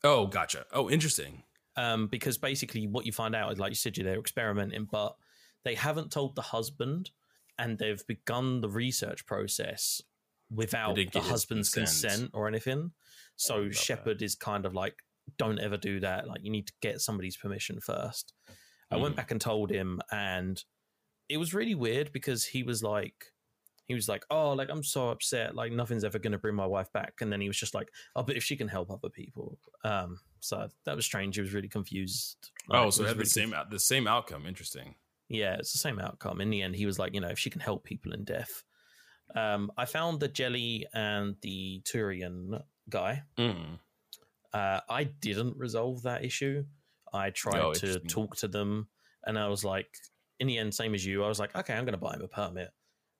[0.02, 0.64] Oh, gotcha.
[0.72, 1.42] Oh, interesting.
[1.76, 5.16] Um, because basically, what you find out is, like you said, you they're experimenting, but
[5.64, 7.10] they haven't told the husband,
[7.58, 10.00] and they've begun the research process
[10.50, 12.12] without the husband's consent.
[12.12, 12.92] consent or anything.
[13.36, 13.70] So.
[13.70, 15.02] Shepard is kind of like,
[15.38, 16.26] don't ever do that.
[16.28, 18.32] Like, you need to get somebody's permission first.
[18.90, 19.16] I went Mhm.
[19.16, 20.62] back and told him, and
[21.28, 23.32] it was really weird because he was like,
[23.86, 26.64] he was like, oh, like I'm so upset, like nothing's ever going to bring my
[26.66, 27.14] wife back.
[27.20, 30.20] And then he was just like, oh, but if she can help other people, um,
[30.40, 31.34] so that was strange.
[31.36, 32.50] He was really confused.
[32.70, 34.46] Oh, so he it was had the same out the same outcome.
[34.46, 34.94] Interesting.
[35.28, 36.40] yeah, it's the same outcome.
[36.40, 38.62] In the end, he was like, you know, if she can help people in death.
[39.34, 43.24] Um, I found the Jelly and the Turian guy.
[43.38, 43.78] Mm.
[44.54, 46.64] Uh, I didn't resolve that issue.
[47.12, 48.88] I tried Oh, to talk to them,
[49.26, 49.88] and I was like,
[50.40, 52.22] in the end, same as you, I was like, okay, I'm going to buy him
[52.22, 52.70] a permit.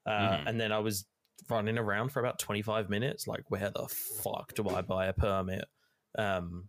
[0.07, 0.47] Uh, Mhm.
[0.47, 1.07] And then I was
[1.51, 5.65] running around for about 25 minutes, like, where the fuck do I buy a permit?
[6.17, 6.69] Um,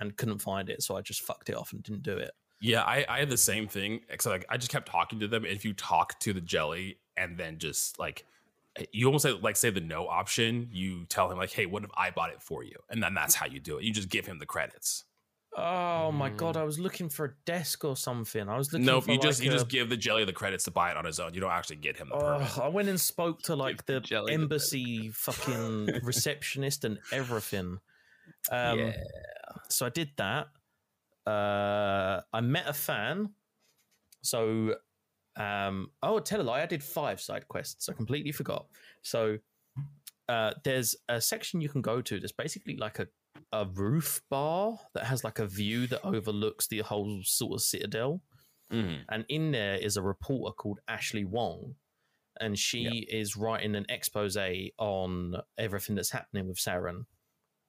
[0.00, 2.32] and couldn't find it, so I just fucked it off and didn't do it.
[2.60, 4.00] Yeah, I, I had the same thing.
[4.08, 5.44] Except like I just kept talking to them.
[5.44, 8.24] If you talk to the jelly and then just like
[8.92, 11.90] you almost say, like say the no option, you tell him like, hey, what if
[11.96, 12.76] I bought it for you?
[12.90, 13.84] And then that's how you do it.
[13.84, 15.04] You just give him the credits.
[15.58, 16.36] Oh my Mm.
[16.36, 16.56] god!
[16.58, 18.46] I was looking for a desk or something.
[18.46, 18.84] I was looking.
[18.84, 20.98] Nope, for you just like you just give the jelly the credits to buy it
[20.98, 21.32] on his own.
[21.32, 22.58] You don't actually get him the permit.
[22.58, 26.98] Oh, I went and spoke to like the the jelly the embassy fucking receptionist and
[27.10, 27.78] everything.
[28.50, 28.92] Um, yeah.
[29.70, 30.48] So I did that.
[31.26, 33.30] Uh, I met a fan.
[34.22, 34.74] So,
[35.36, 36.62] um, oh, tell a lie.
[36.62, 37.88] I did five side quests.
[37.88, 38.66] I completely forgot.
[39.02, 39.38] So,
[40.28, 43.08] uh, there's a section you can go to that's basically like a
[43.52, 48.22] a roof bar that has like a view that overlooks the whole sort of citadel.
[48.72, 49.04] Mhm.
[49.08, 51.76] And in there is a reporter called Ashley Wong.
[52.40, 54.36] And she is writing an expose
[54.78, 57.06] on everything that's happening with Saren.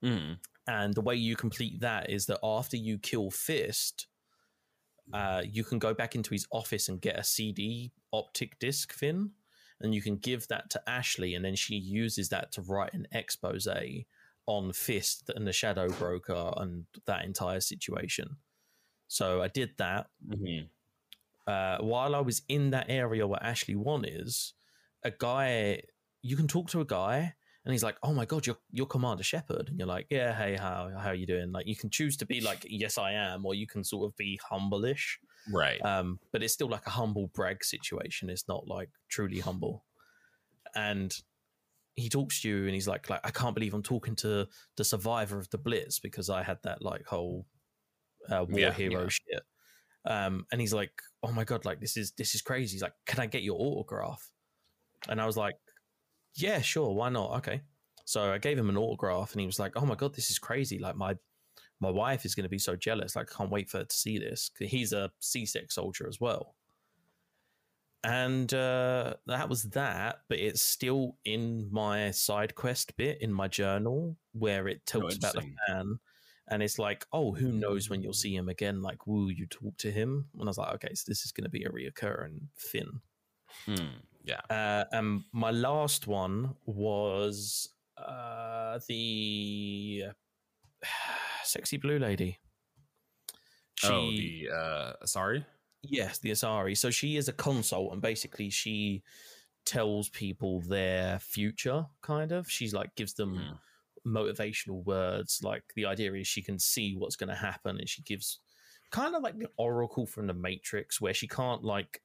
[0.03, 0.39] Mhm.
[0.67, 4.07] And the way you complete that is that after you kill Fist,
[5.13, 9.31] uh, you can go back into his office and get a CD optic disc fin,
[9.79, 13.07] and you can give that to Ashley, and then she uses that to write an
[13.11, 13.67] expose
[14.47, 18.37] on Fist and the Shadow Broker and that entire situation.
[19.07, 20.09] So I did that.
[20.25, 20.69] Mhm.
[21.45, 24.53] Uh, while I was in that area where Ashley Wong is,
[25.03, 25.81] a guy
[26.21, 27.35] you can talk to a guy
[27.67, 30.55] and he's like, "Oh my god, you're you're Commander Shepard," and you're like, "Yeah, hey,
[30.55, 33.45] how how are you doing?" Like you can choose to be like, "Yes, I am,"
[33.45, 35.19] or you can sort of be humble-ish.
[35.51, 35.83] Right.
[35.83, 38.29] Um, but it's still like a humble brag situation.
[38.29, 39.83] It's not like truly humble.
[40.75, 41.13] And
[41.95, 44.47] he talks to you and he's like, like, I can't believe I'm talking to
[44.77, 47.47] the survivor of the Blitz because I had that like whole
[48.29, 49.09] uh, war Yeah, hero yeah.
[49.09, 49.43] shit.
[50.05, 50.91] Um, and he's like,
[51.23, 52.73] Oh my god, like this is this is crazy.
[52.75, 54.31] He's like, Can I get your autograph?
[55.09, 55.55] And I was like,
[56.37, 57.37] Yeah, sure, why not?
[57.37, 57.61] Okay.
[58.05, 60.39] So I gave him an autograph and he was like, Oh my god, this is
[60.39, 60.79] crazy.
[60.79, 61.17] Like my
[61.79, 63.15] my wife is going to be so jealous.
[63.15, 64.49] Like, I can't wait for her to see this.
[64.59, 66.55] He's a C-Sec soldier as well.
[68.03, 70.21] and uh, that was that.
[70.29, 75.35] But it's still in my side quest bit in my journal where it talks about
[75.35, 75.99] the fan,
[76.47, 78.81] and it's like, oh, who knows when you'll see him again?
[78.81, 80.29] Like, will you talk to him?
[80.39, 83.01] And I was like, okay, so this is going to be a reoccurring thing.
[83.65, 83.97] Hmm,
[84.27, 84.41] yeah.
[84.49, 90.03] Uh, and my last one was uh, the
[91.43, 92.37] sexy blue lady.
[93.83, 95.45] oh, the uh, sorry.
[95.83, 96.75] Yes, the Asari.
[96.77, 99.03] So she is a consort, and basically she
[99.65, 101.85] tells people their future.
[102.01, 103.59] Kind of, she's like gives them Mhm.
[104.13, 105.41] motivational words.
[105.43, 108.39] Like the idea is she can see what's going to happen, and she gives
[108.91, 112.01] kind of like the oracle from the Matrix, where she can't like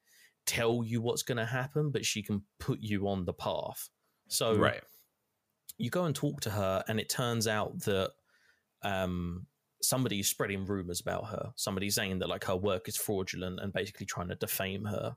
[0.46, 3.88] tell you what's going to happen, but she can put you on the path.
[4.28, 4.82] So Right.
[5.78, 8.12] you go and talk to her, and it turns out that
[8.82, 9.46] um,
[9.80, 11.52] somebody's spreading rumors about her.
[11.56, 15.16] Somebody's saying that like her work is fraudulent and basically trying to defame her.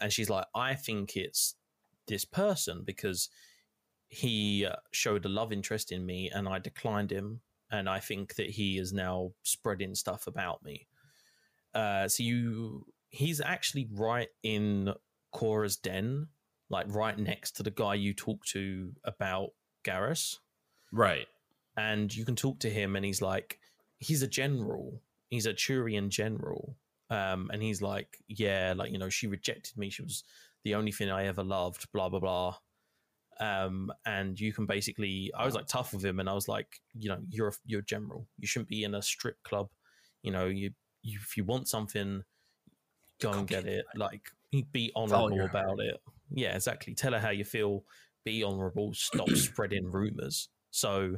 [0.00, 1.54] And she's like, I think it's
[2.08, 3.28] this person because
[4.08, 7.40] he uh, showed a love interest in me, and I declined him,
[7.70, 10.86] and I think that he is now spreading stuff about me.
[11.74, 14.92] Uh, so you, he's actually right in
[15.32, 16.28] Chora's den,
[16.70, 19.50] like right next to the guy you talk to about
[19.84, 20.38] Garrus.
[20.90, 21.26] Right.
[21.76, 23.58] and you can talk to him and he's like
[23.98, 25.00] he's a general.
[25.28, 26.76] He's a turian general.
[27.08, 29.88] Um and he's like yeah like you know she rejected me.
[29.90, 30.24] She was
[30.64, 32.56] the only thing i ever loved blah blah blah.
[33.40, 36.68] Um and you can basically i was like tough with him and i was like
[36.92, 38.26] you know you're a, you're a general.
[38.38, 39.68] You shouldn't be in a strip club.
[40.22, 40.70] You know you,
[41.02, 42.22] you if you want something
[43.22, 44.22] go and get it like
[44.72, 45.96] be oh, honorable your about it
[46.30, 47.84] yeah exactly tell her how you feel
[48.24, 51.16] be honorable stop spreading rumors so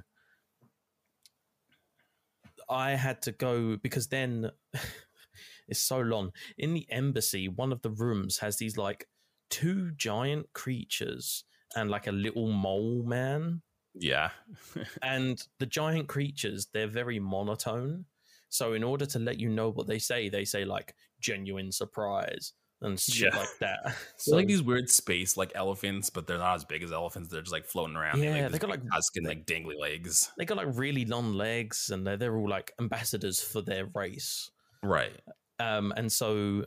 [2.68, 4.50] I had to go because then
[5.68, 6.32] it's so long.
[6.58, 9.06] In the embassy, one of the rooms has these like
[9.50, 11.44] two giant creatures
[11.76, 13.62] and like a little mole man.
[13.94, 14.30] Yeah.
[15.02, 18.06] And the giant creatures, they're very monotone.
[18.48, 20.94] So in order to let you know what they say, they say like
[21.24, 22.52] genuine surprise
[22.82, 23.38] and shit Yeah.
[23.38, 23.78] like that.
[23.84, 27.30] They're So like these weird space like elephants, but they're not as big as elephants.
[27.30, 28.22] They're just like floating around.
[28.22, 30.30] Yeah, like, they got, like- tusk and like dangly legs.
[30.36, 34.50] they got like really long legs and they're, they're all like ambassadors for their race.
[34.82, 35.18] Right.
[35.60, 36.66] um, and so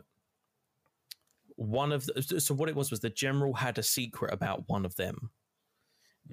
[1.55, 4.85] one of the, so what it was was the general had a secret about one
[4.85, 5.31] of them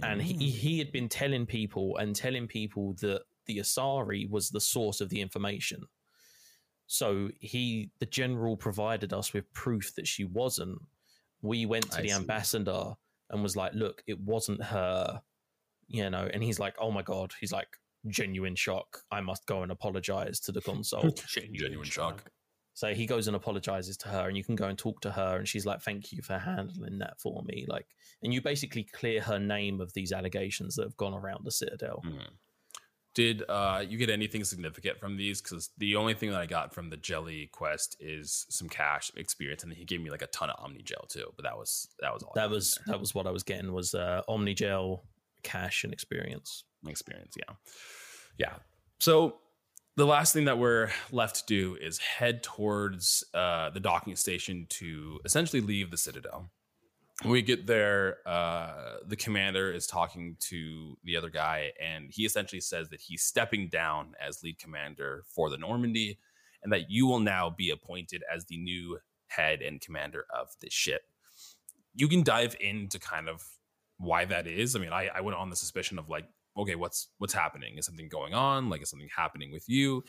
[0.02, 0.24] and Mm.
[0.24, 5.00] he, he had been telling people and telling people that the asari was the source
[5.00, 5.82] of the information
[6.86, 10.78] so he the general provided us with proof that she wasn't
[11.42, 12.14] we went to I the see.
[12.14, 12.94] ambassador
[13.30, 15.22] and was like look it wasn't her
[15.88, 17.68] you know and he's like oh my god he's like
[18.08, 22.30] genuine shock i must go and apologize to the consort Genuine shock.
[22.74, 25.36] so he goes and apologizes to her, and you can go and talk to her,
[25.38, 27.86] and she's like, "Thank you for handling that for me." Like,
[28.22, 32.02] and you basically clear her name of these allegations that have gone around the citadel.
[32.04, 32.26] Mhm.
[33.14, 35.40] Did uh, you get anything significant from these?
[35.40, 39.62] Because the only thing that I got from the jelly quest is some cash experience,
[39.62, 41.26] and he gave me like a ton of Omni gel too.
[41.36, 42.32] But that was that was all.
[42.34, 45.04] That was that was what I was getting was uh, omni gel,
[45.44, 46.64] cash, and experience.
[46.88, 47.34] experience.
[47.38, 47.54] Yeah,
[48.36, 48.54] yeah.
[48.98, 49.36] So
[49.96, 54.66] the last thing that we're left to do is head towards uh, the docking station
[54.70, 56.50] to essentially leave the citadel.
[57.22, 62.60] We get there, uh, the commander is talking to the other guy, and he essentially
[62.60, 66.18] says that he's stepping down as lead commander for the Normandy,
[66.62, 68.98] and that you will now be appointed as the new
[69.28, 71.02] head and commander of this ship.
[71.94, 73.44] You can dive into kind of
[73.98, 74.74] why that is.
[74.74, 77.78] I mean, I, I went on the suspicion of like, okay, what's what's happening?
[77.78, 78.70] Is something going on?
[78.70, 80.02] Like, is something happening with you?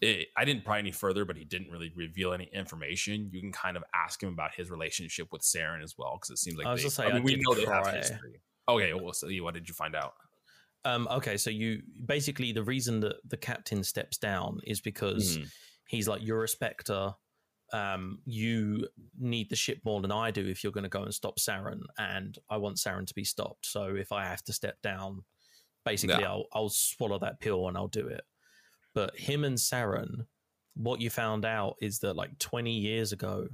[0.00, 3.30] It, I didn't pry any further, but he didn't really reveal any information.
[3.32, 6.38] You can kind of ask him about his relationship with Saren as well, because it
[6.38, 8.42] seems like I was they, gonna say, I mean, I we know they have history.
[8.68, 10.14] Okay, well, so what did you find out?
[10.84, 15.50] Um, okay, so you basically the reason that the captain steps down is because Mhm.
[15.86, 17.14] he's like, "You're a Spectre.
[17.72, 18.88] Um, you
[19.18, 21.82] need the ship more than I do if you're going to go and stop Saren,
[21.98, 23.66] and I want Saren to be stopped.
[23.66, 25.24] So if I have to step down,
[25.84, 26.24] basically.
[26.24, 28.24] I'll I'll swallow that pill and I'll do it."
[28.96, 30.26] But him and Saren,
[30.74, 33.46] what you found out is that like 20 years ago,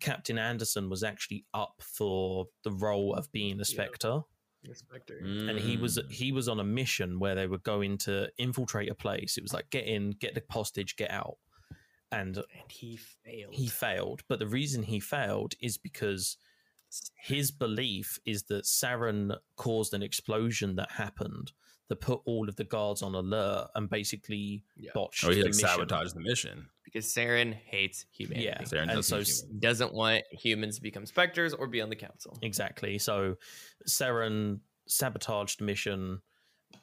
[0.00, 4.20] Captain Anderson was actually up for the role of being a Spectre.
[4.62, 4.74] Yeah.
[4.74, 5.50] specter Inspector.
[5.50, 8.94] and he was he was on a mission where they were going to infiltrate a
[8.94, 9.36] place.
[9.38, 11.38] It was like get in, get the hostage, get out,
[12.12, 13.54] and And he failed.
[13.54, 14.22] he failed.
[14.28, 16.36] But the reason he failed is because
[17.16, 21.52] his belief is that Saren caused an explosion that happened
[21.92, 24.90] that put all of the guards on alert and basically Yeah.
[24.94, 25.68] botched Oh, he the like mission.
[25.68, 26.68] sabotaged the mission.
[26.84, 28.44] because Saren hates humanity.
[28.46, 29.60] Yeah, Saren and does so hate s- humans.
[29.60, 32.38] doesn't want humans to become Spectres or be on the council.
[32.42, 32.98] Exactly.
[32.98, 33.36] So
[33.88, 36.20] Saren sabotaged the mission.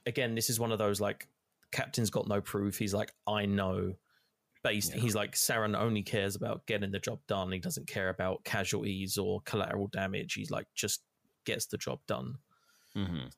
[0.06, 1.28] Again, this is one of those like
[1.72, 2.78] Captain's got no proof.
[2.78, 3.96] He's like, I know.
[4.64, 5.02] Based, Yeah.
[5.02, 7.52] he's like Saren only cares about getting the job done.
[7.52, 10.34] He doesn't care about casualties or collateral damage.
[10.34, 11.04] He's like just
[11.46, 12.40] gets the job done.
[12.96, 13.32] Mhm.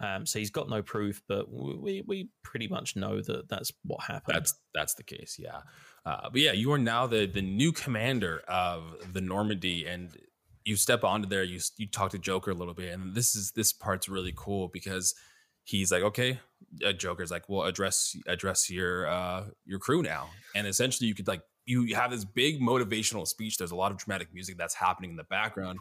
[0.00, 4.00] Um, so he's got no proof, but we we pretty much know that that's what
[4.02, 4.36] happened.
[4.36, 5.60] That's that's the case, yeah.
[6.06, 10.16] Uh, but yeah, you are now the the new commander of the Normandy, and
[10.64, 11.42] you step onto there.
[11.42, 14.68] You you talk to Joker a little bit, and this is this part's really cool
[14.68, 15.14] because
[15.64, 16.38] he's like, okay,
[16.84, 21.28] uh, Joker's like, well, address address your uh, your crew now, and essentially you could
[21.28, 23.58] like you have this big motivational speech.
[23.58, 25.78] There's a lot of dramatic music that's happening in the background.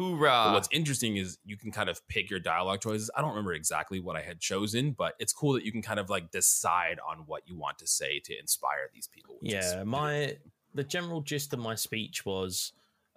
[0.48, 3.10] But what's interesting is you can kind of pick your dialogue choices.
[3.16, 6.00] I don't remember exactly what I had chosen, but it's cool that you can kind
[6.00, 9.38] of like decide on what you want to say to inspire these people.
[9.42, 10.36] yeah my
[10.74, 12.74] the general gist of my speech was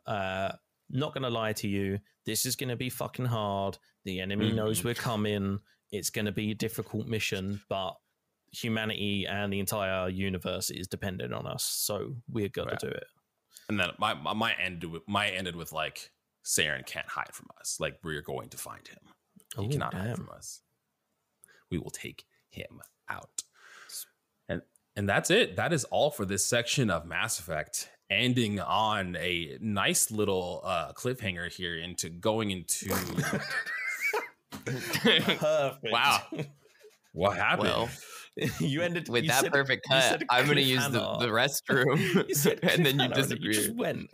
[0.07, 0.53] uh
[0.89, 4.85] not gonna lie to you this is gonna be fucking hard the enemy knows Mhm.
[4.85, 5.59] we're coming
[5.93, 7.97] it's gonna be a difficult mission but
[8.53, 12.89] humanity and the entire universe is dependent on us so we're gonna Yeah.
[12.89, 13.05] do it
[13.69, 16.11] and then my my, my ended with my ended with like
[16.45, 17.77] Saren can't hide from us.
[17.79, 18.99] Like we're going to find him.
[19.59, 20.63] He Ooh, cannot hide from us.
[21.71, 23.43] We will take him out.
[24.49, 24.63] And
[24.97, 25.57] and that's it.
[25.57, 27.91] That is all for this section of Mass Effect.
[28.09, 32.89] Ending on a nice little uh, cliffhanger here into going into
[34.65, 36.23] perfect Wow.
[37.13, 37.69] what happened.
[37.69, 37.89] well,
[38.61, 41.01] you ended with you that said- perfect cut, said a I'm going to use the,
[41.01, 41.21] cliffhanger.
[41.21, 44.11] the restroom, said and then you cliffhanger and it just went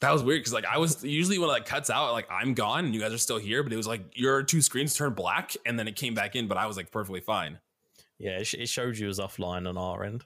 [0.00, 2.54] That was weird because like I was usually when it like cuts out, like I'm
[2.54, 5.16] gone and you guys are still here, but it was like your two screens turned
[5.16, 7.58] black and then it came back in, but I was like perfectly fine.
[8.18, 10.24] yeah it, sh- it showed you as offline on our end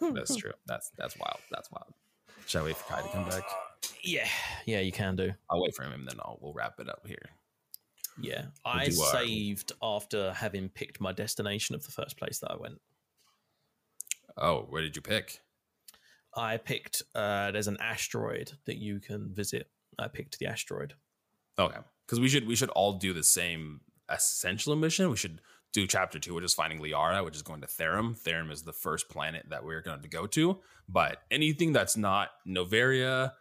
[0.00, 0.52] That's true.
[0.66, 1.38] That's that's wild.
[1.50, 1.92] That's wild.
[2.46, 3.42] Shall I wait for Kai to come back?
[4.02, 4.26] yeah
[4.64, 7.06] yeah you can do I'll wait for him and then I'll we'll wrap it up
[7.06, 7.30] here.
[8.20, 12.80] Yeah, I saved after having picked my destination of the first place that I went.
[14.36, 15.40] Oh, where did you pick?
[16.36, 17.02] I picked.
[17.14, 19.68] Uh, there's an asteroid that you can visit.
[19.98, 20.94] I picked the asteroid.
[21.58, 25.10] Okay, because we should we should all do the same essential mission.
[25.10, 25.40] We should
[25.72, 28.14] do chapter two, which is finding Liara, which is going to Therum.
[28.14, 30.60] Therum is the first planet that we're going to go to.
[30.88, 33.32] But anything that's not Noveria,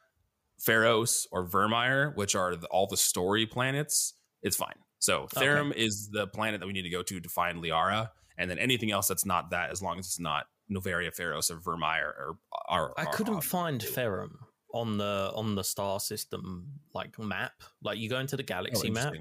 [0.60, 4.14] Feros, or Virmire, which are the, all the story planets,
[4.44, 4.76] it's fine.
[5.00, 5.40] So Okay.
[5.42, 8.60] Therum is the planet that we need to go to to find Liara, and then
[8.60, 12.38] anything else that's not that, as long as it's not Noveria, Feros, or Virmire, or,
[12.70, 14.40] or I couldn't or- find Ferrum
[14.74, 17.54] on the on the star system like map.
[17.84, 19.14] Like you go into the Oh, galaxy map,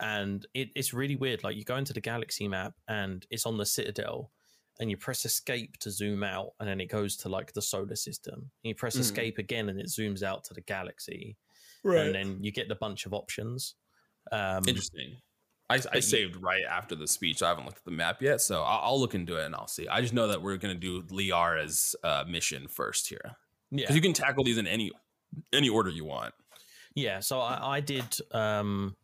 [0.00, 1.44] and it, it's really weird.
[1.44, 4.30] Like you go into the galaxy map, and it's on the Citadel,
[4.78, 7.96] and you press escape to zoom out, and then it goes to like the solar
[7.96, 8.34] system.
[8.34, 9.00] And you press Mhm.
[9.00, 11.36] escape again, and it zooms out to the galaxy.
[11.82, 13.74] and then you get a bunch of options.
[14.32, 15.16] Um, Interesting.
[15.70, 17.42] I, I saved right after the speech.
[17.42, 19.68] I haven't looked at the map yet, so I'll, I'll look into it and I'll
[19.68, 19.86] see.
[19.86, 23.36] I just know that we're gonna do Liara's uh, mission first here
[23.70, 24.90] yeah, because you can tackle these in any
[25.52, 26.34] any order you want.
[26.96, 27.20] yeah.
[27.20, 28.04] So I, I did.
[28.32, 28.96] Um,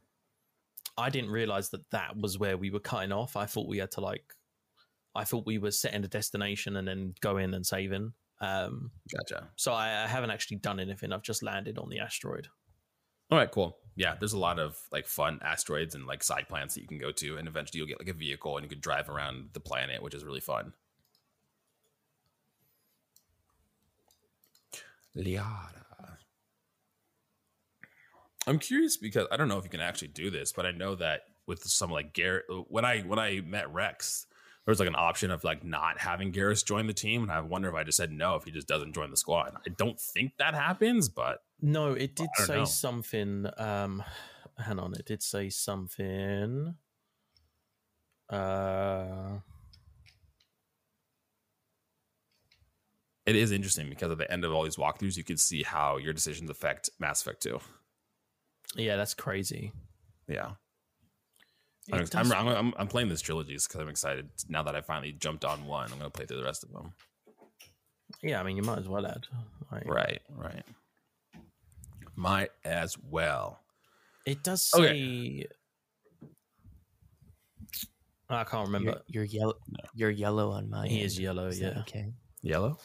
[0.98, 3.36] I didn't realize that that was where we were cutting off.
[3.36, 4.24] I thought we had to like.
[5.14, 8.12] I thought we were setting a destination and then go in and saving.
[8.40, 9.48] Um, Gotcha.
[9.56, 11.12] so I, I haven't actually done anything.
[11.12, 12.48] I've just landed on the asteroid.
[13.30, 13.78] All right, cool.
[13.96, 16.98] Yeah, there's a lot of like fun asteroids and like side planets that you can
[16.98, 19.60] go to, and eventually you'll get like a vehicle and you can drive around the
[19.60, 20.74] planet, which is really fun.
[25.16, 25.86] Liara.
[28.46, 30.94] I'm curious because I don't know if you can actually do this, but I know
[30.96, 34.26] that with some like Garrett, when I when I met Rex,
[34.66, 37.40] there was like an option of like not having Garrus join the team, and I
[37.40, 39.52] wonder if I just said no if he just doesn't join the squad.
[39.64, 42.64] I don't think that happens, but No, it did say know.
[42.64, 43.46] something.
[43.56, 44.02] Um,
[44.58, 46.74] hang on, it did say something.
[48.28, 49.38] Uh,
[53.24, 55.96] it is interesting because at the end of all these walkthroughs, you can see how
[55.96, 57.60] your decisions affect Mass Effect 2.
[58.76, 59.70] yeah, that's crazy.
[60.28, 60.52] Yeah.
[61.88, 64.28] It I'm, does- I'm, I'm, I'm, I'm playing this trilogy because I'm excited.
[64.48, 66.72] Now that I finally jumped on one, I'm going to play through the rest of
[66.72, 66.92] them.
[68.22, 69.26] yeah, I mean, you might as well add.
[69.70, 70.64] Like, Right, right.
[72.16, 73.60] Might as well.
[74.24, 74.78] It does say.
[74.80, 75.46] Okay.
[78.28, 79.02] I can't remember.
[79.06, 79.54] You're, you're yellow.
[79.94, 80.88] You're yellow on my.
[80.88, 81.04] He end.
[81.06, 81.46] is yellow.
[81.48, 82.12] Is Yeah, Okay.
[82.42, 82.78] Yellow?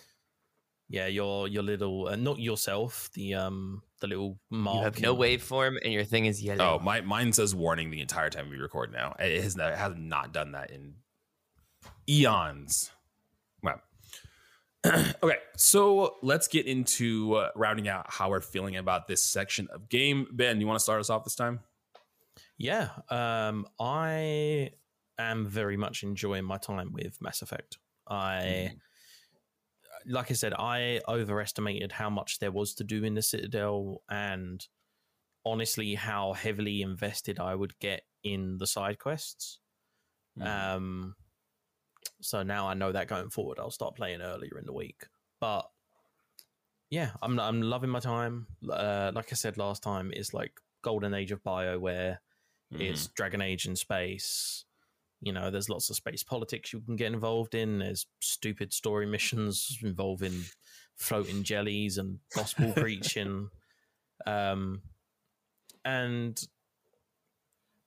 [0.89, 1.07] yeah.
[1.07, 3.09] Your your little, uh, not yourself.
[3.13, 4.77] The um the little mark.
[4.77, 6.79] You have no waveform, and your thing is yellow.
[6.79, 9.15] Oh, my mine says warning the entire time we record now.
[9.19, 10.95] It has, not, it has not done that in
[12.09, 12.91] eons.
[13.63, 13.81] Well,
[14.85, 19.87] okay, so let's get into uh, rounding out how we're feeling about this section of
[19.87, 20.27] game.
[20.31, 21.59] Ben, you want to start us off this time?
[22.57, 24.71] Yeah, um, I
[25.17, 27.77] am very much enjoying my time with Mass Effect.
[28.07, 28.79] I, mm.
[30.05, 34.65] Like I said, I overestimated how much there was to do in the Citadel, and
[35.45, 39.59] honestly, how heavily invested I would get in the side quests.
[40.39, 40.75] Mm.
[40.75, 41.15] Um,
[42.21, 45.05] so now I know that going forward, I'll start playing earlier in the week.
[45.39, 45.69] But
[46.89, 48.47] yeah, I'm I'm loving my time.
[48.69, 50.53] Uh, like I said last time, it's like
[50.83, 52.17] golden age of Bioware.
[52.73, 52.81] Mm-hmm.
[52.81, 54.65] It's Dragon Age in space.
[55.21, 57.79] You know, there's lots of space politics you can get involved in.
[57.79, 60.33] There's stupid story missions involving
[60.97, 63.49] floating jellies and gospel preaching.
[64.25, 64.81] Um,
[65.85, 66.41] and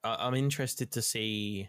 [0.02, 1.68] I- I'm interested to see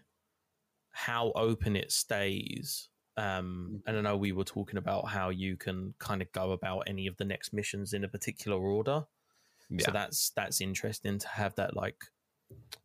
[0.92, 2.90] how open it stays.
[3.18, 6.84] Um, and I know we were talking about how you can kind of go about
[6.88, 9.06] any of the next missions in a particular order.
[9.70, 9.86] Yeah.
[9.86, 11.98] So that's that's interesting to have that like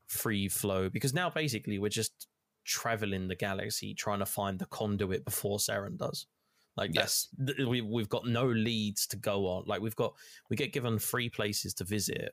[0.06, 2.26] free flow because now basically we're just
[2.70, 6.26] traveling the galaxy trying to find the conduit before Saren does.
[6.76, 7.28] Like yes,
[7.66, 9.64] we we've got no leads to go on.
[9.66, 10.14] Like we've got
[10.48, 12.32] we get given three places to visit.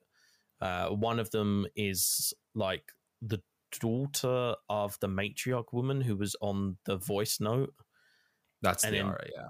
[0.61, 2.83] Uh, one of them is like
[3.21, 3.41] the
[3.79, 7.73] daughter of the matriarch woman who was on the voice note.
[8.61, 9.47] That's and the aura, yeah.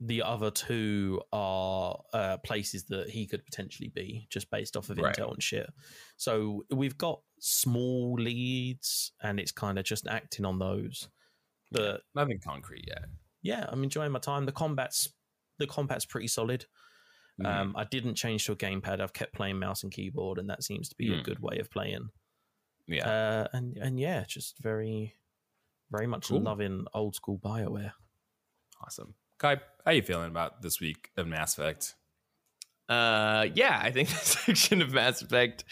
[0.00, 4.98] The other two are uh, places that he could potentially be, just based off of
[4.98, 5.14] right.
[5.14, 5.68] intel and shit.
[6.16, 11.08] So we've got small leads, and it's kind of just acting on those.
[11.72, 13.06] But nothing concrete yet.
[13.42, 14.46] Yeah, I'm enjoying my time.
[14.46, 15.08] The combat's
[15.58, 16.66] the combat's pretty solid.
[17.40, 17.60] Mm-hmm.
[17.60, 19.00] Um, I didn't change to a gamepad.
[19.00, 21.20] I've kept playing mouse and keyboard, and that seems to be mm.
[21.20, 22.08] a good way of playing.
[22.86, 23.08] Yeah.
[23.08, 25.14] Uh, and and yeah, just very,
[25.90, 26.40] very much cool.
[26.40, 27.92] loving old school Bioware.
[28.82, 29.54] Awesome, Kai.
[29.54, 31.94] How are you feeling about this week of Mass Effect?
[32.88, 35.64] Uh, yeah, I think the section of Mass Effect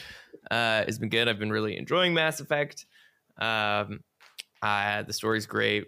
[0.50, 1.28] uh, has been good.
[1.28, 2.86] I've been really enjoying Mass Effect.
[3.38, 4.00] Um,
[4.62, 5.86] uh, the story's great.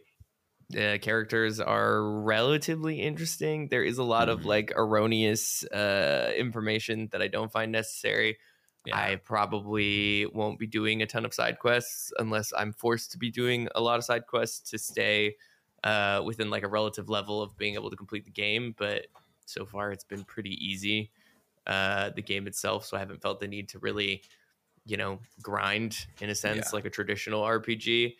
[0.70, 3.68] The characters are relatively interesting.
[3.68, 4.40] There is a lot mm-hmm.
[4.40, 8.38] of like erroneous uh, information that I don't find necessary.
[8.86, 8.96] Yeah.
[8.96, 13.30] I probably won't be doing a ton of side quests unless I'm forced to be
[13.30, 15.36] doing a lot of side quests to stay
[15.84, 18.74] uh, within like a relative level of being able to complete the game.
[18.76, 19.06] But
[19.46, 21.10] so far, it's been pretty easy.
[21.66, 24.22] Uh, the game itself, so I haven't felt the need to really,
[24.86, 26.70] you know, grind in a sense yeah.
[26.72, 28.14] like a traditional RPG.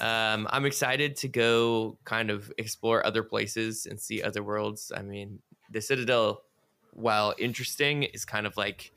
[0.00, 4.90] Um, I'm excited to go kind of explore other places and see other worlds.
[4.96, 6.44] I mean, the Citadel,
[6.92, 8.92] while interesting, is kind of like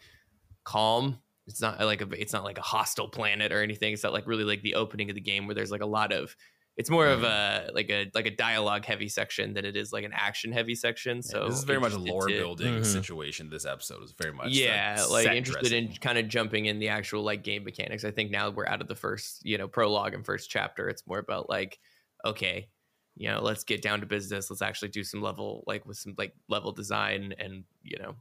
[0.64, 1.20] calm.
[1.46, 3.94] It's not like a it's not like a hostile planet or anything.
[3.94, 6.12] It's not like really like the opening of the game where there's like a lot
[6.12, 6.36] of
[6.78, 10.04] it's more of a like a like a dialogue heavy section than it is like
[10.04, 11.24] an action heavy section.
[11.24, 12.84] So yeah, this is very much a lore to, building mm-hmm.
[12.84, 13.50] situation.
[13.50, 15.88] This episode is very much yeah, like interested dressing.
[15.88, 18.06] in kind of jumping in the actual like game mechanics.
[18.06, 20.88] I think now we're out of the first you know prologue and first chapter.
[20.88, 21.80] It's more about like
[22.24, 22.70] okay,
[23.16, 24.52] you know, let's get down to business.
[24.52, 28.14] Let's actually do some level like with some like level design and you know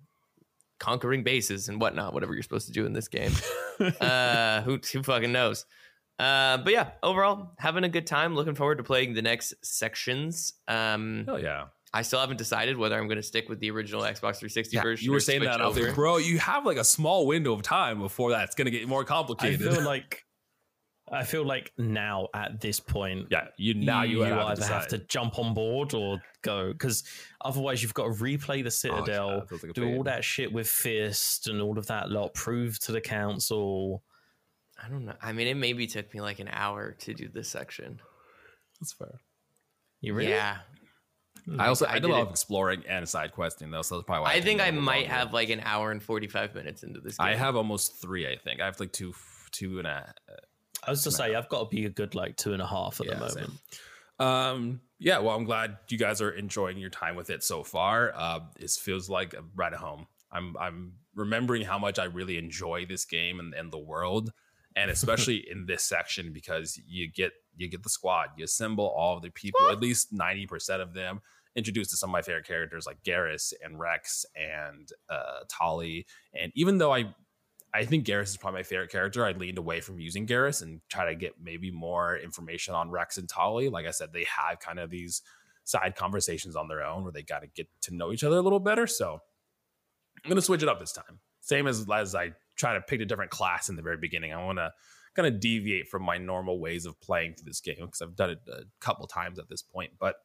[0.79, 3.33] conquering bases and whatnot, whatever you're supposed to do in this game.
[4.01, 5.67] uh, who, who fucking knows?
[6.19, 8.35] Uh, but yeah, overall, having a good time.
[8.35, 10.55] Looking forward to playing the next sections.
[10.67, 11.65] Um, Hell yeah.
[11.93, 14.83] I still haven't decided whether I'm going to stick with the original Xbox 360 yeah,
[14.83, 15.07] version.
[15.07, 16.19] You were saying that out there, bro.
[16.19, 19.67] You have like a small window of time before that's going to get more complicated.
[19.67, 20.27] I feel like
[21.11, 24.69] I feel like now at this point, yeah, you now you, you have either to
[24.69, 27.05] have to jump on board or go because
[27.45, 30.69] otherwise you've got to replay the oh, Citadel, oh, like do all that shit with
[30.69, 34.03] Fist and all of that lot, prove to the council.
[34.83, 35.15] I don't know.
[35.23, 38.01] I mean, it maybe took me like an hour to do this section.
[38.81, 39.21] That's fair.
[40.01, 40.31] You really?
[40.31, 40.59] Yeah.
[41.59, 44.07] I also I, I did a lot of exploring and side questing though, so that's
[44.07, 46.83] probably why I, I think I might have like an hour and forty five minutes
[46.83, 47.19] into this.
[47.19, 47.27] Game.
[47.27, 48.27] I have almost three.
[48.27, 49.15] I think I have like two,
[49.53, 50.13] two and a
[50.87, 53.01] I was to say I've got to be a good like two and a half
[53.01, 53.51] at yeah, the moment.
[54.19, 54.27] Same.
[54.27, 58.13] Um, yeah, well, I'm glad you guys are enjoying your time with it so far.
[58.15, 60.07] Uh, it feels like right at home.
[60.33, 64.31] I'm I'm remembering how much I really enjoy this game and, and the world,
[64.77, 69.17] and especially in this section because you get you get the squad, you assemble all
[69.17, 71.21] of the people, at least ninety percent of them,
[71.57, 76.53] introduced to some of my favorite characters like Garrus and Rex and uh, Tali, and
[76.55, 77.15] even though I
[77.75, 79.27] I think Garrus is probably my favorite character.
[79.27, 83.19] I leaned away from using Garrus and try to get maybe more information on Rex
[83.19, 83.69] and Tali.
[83.69, 85.21] Like I said, they have kind of these
[85.65, 88.41] side conversations on their own where they got to get to know each other a
[88.41, 88.87] little better.
[88.87, 89.19] So
[90.25, 91.21] I'm going to switch it up this time.
[91.41, 94.33] Same as as I try to pick a different class in the very beginning.
[94.33, 94.73] I want to
[95.15, 98.31] kind of deviate from my normal ways of playing through this game because I've done
[98.31, 99.93] it a couple times at this point.
[99.99, 100.17] But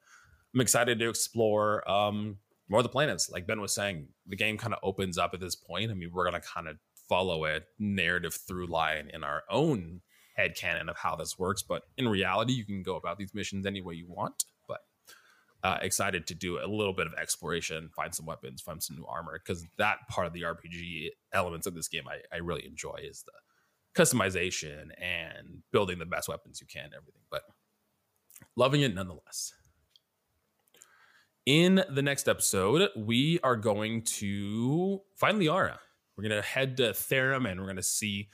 [0.53, 2.37] I'm excited to explore um,
[2.69, 3.29] more of the planets.
[3.29, 5.91] Like Ben was saying, the game kind of opens up at this point.
[5.91, 6.77] I mean, we're gonna kind of
[7.07, 10.01] follow a narrative through line in our own
[10.35, 13.65] head canon of how this works, but in reality, you can go about these missions
[13.65, 14.45] any way you want.
[15.63, 19.05] Uh, excited to do a little bit of exploration, find some weapons, find some new
[19.05, 22.95] armor, because that part of the RPG elements of this game I, I really enjoy
[23.03, 27.21] is the customization and building the best weapons you can, everything.
[27.29, 27.43] But
[28.55, 29.53] loving it nonetheless.
[31.45, 35.77] In the next episode, we are going to find Liara.
[36.15, 38.29] We're gonna head to Therum and we're gonna see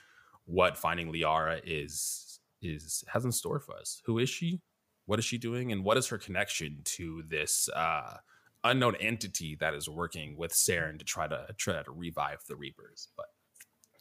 [0.45, 4.01] what finding Liara is is has in store for us.
[4.05, 4.61] Who is she?
[5.07, 5.71] What is she doing?
[5.71, 8.17] And what is her connection to this uh,
[8.63, 13.07] unknown entity that is working with Saren to try to try to revive the Reapers?
[13.15, 13.27] But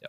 [0.03, 0.09] yeah.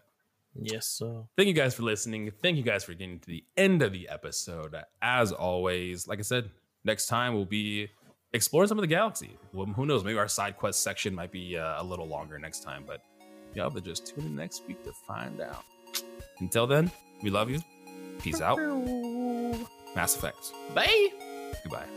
[0.56, 1.24] Yes, sir.
[1.38, 2.32] thank you guys for listening.
[2.42, 4.76] Thank you guys for getting to the end of the episode.
[5.02, 6.50] As always, like I said,
[6.84, 7.90] next time we'll be
[8.34, 9.38] exploring some of the galaxy.
[9.54, 10.04] Well, who knows?
[10.04, 13.04] Maybe our side quest section might be uh, a little longer next time, but
[13.54, 15.64] y'all but just tune in next week to find out.
[16.40, 16.92] Until then,
[17.22, 17.62] we love you.
[18.20, 18.58] Peace out.
[19.98, 20.54] Mass Effect.
[20.76, 21.10] Bye.
[21.64, 21.88] Goodbye.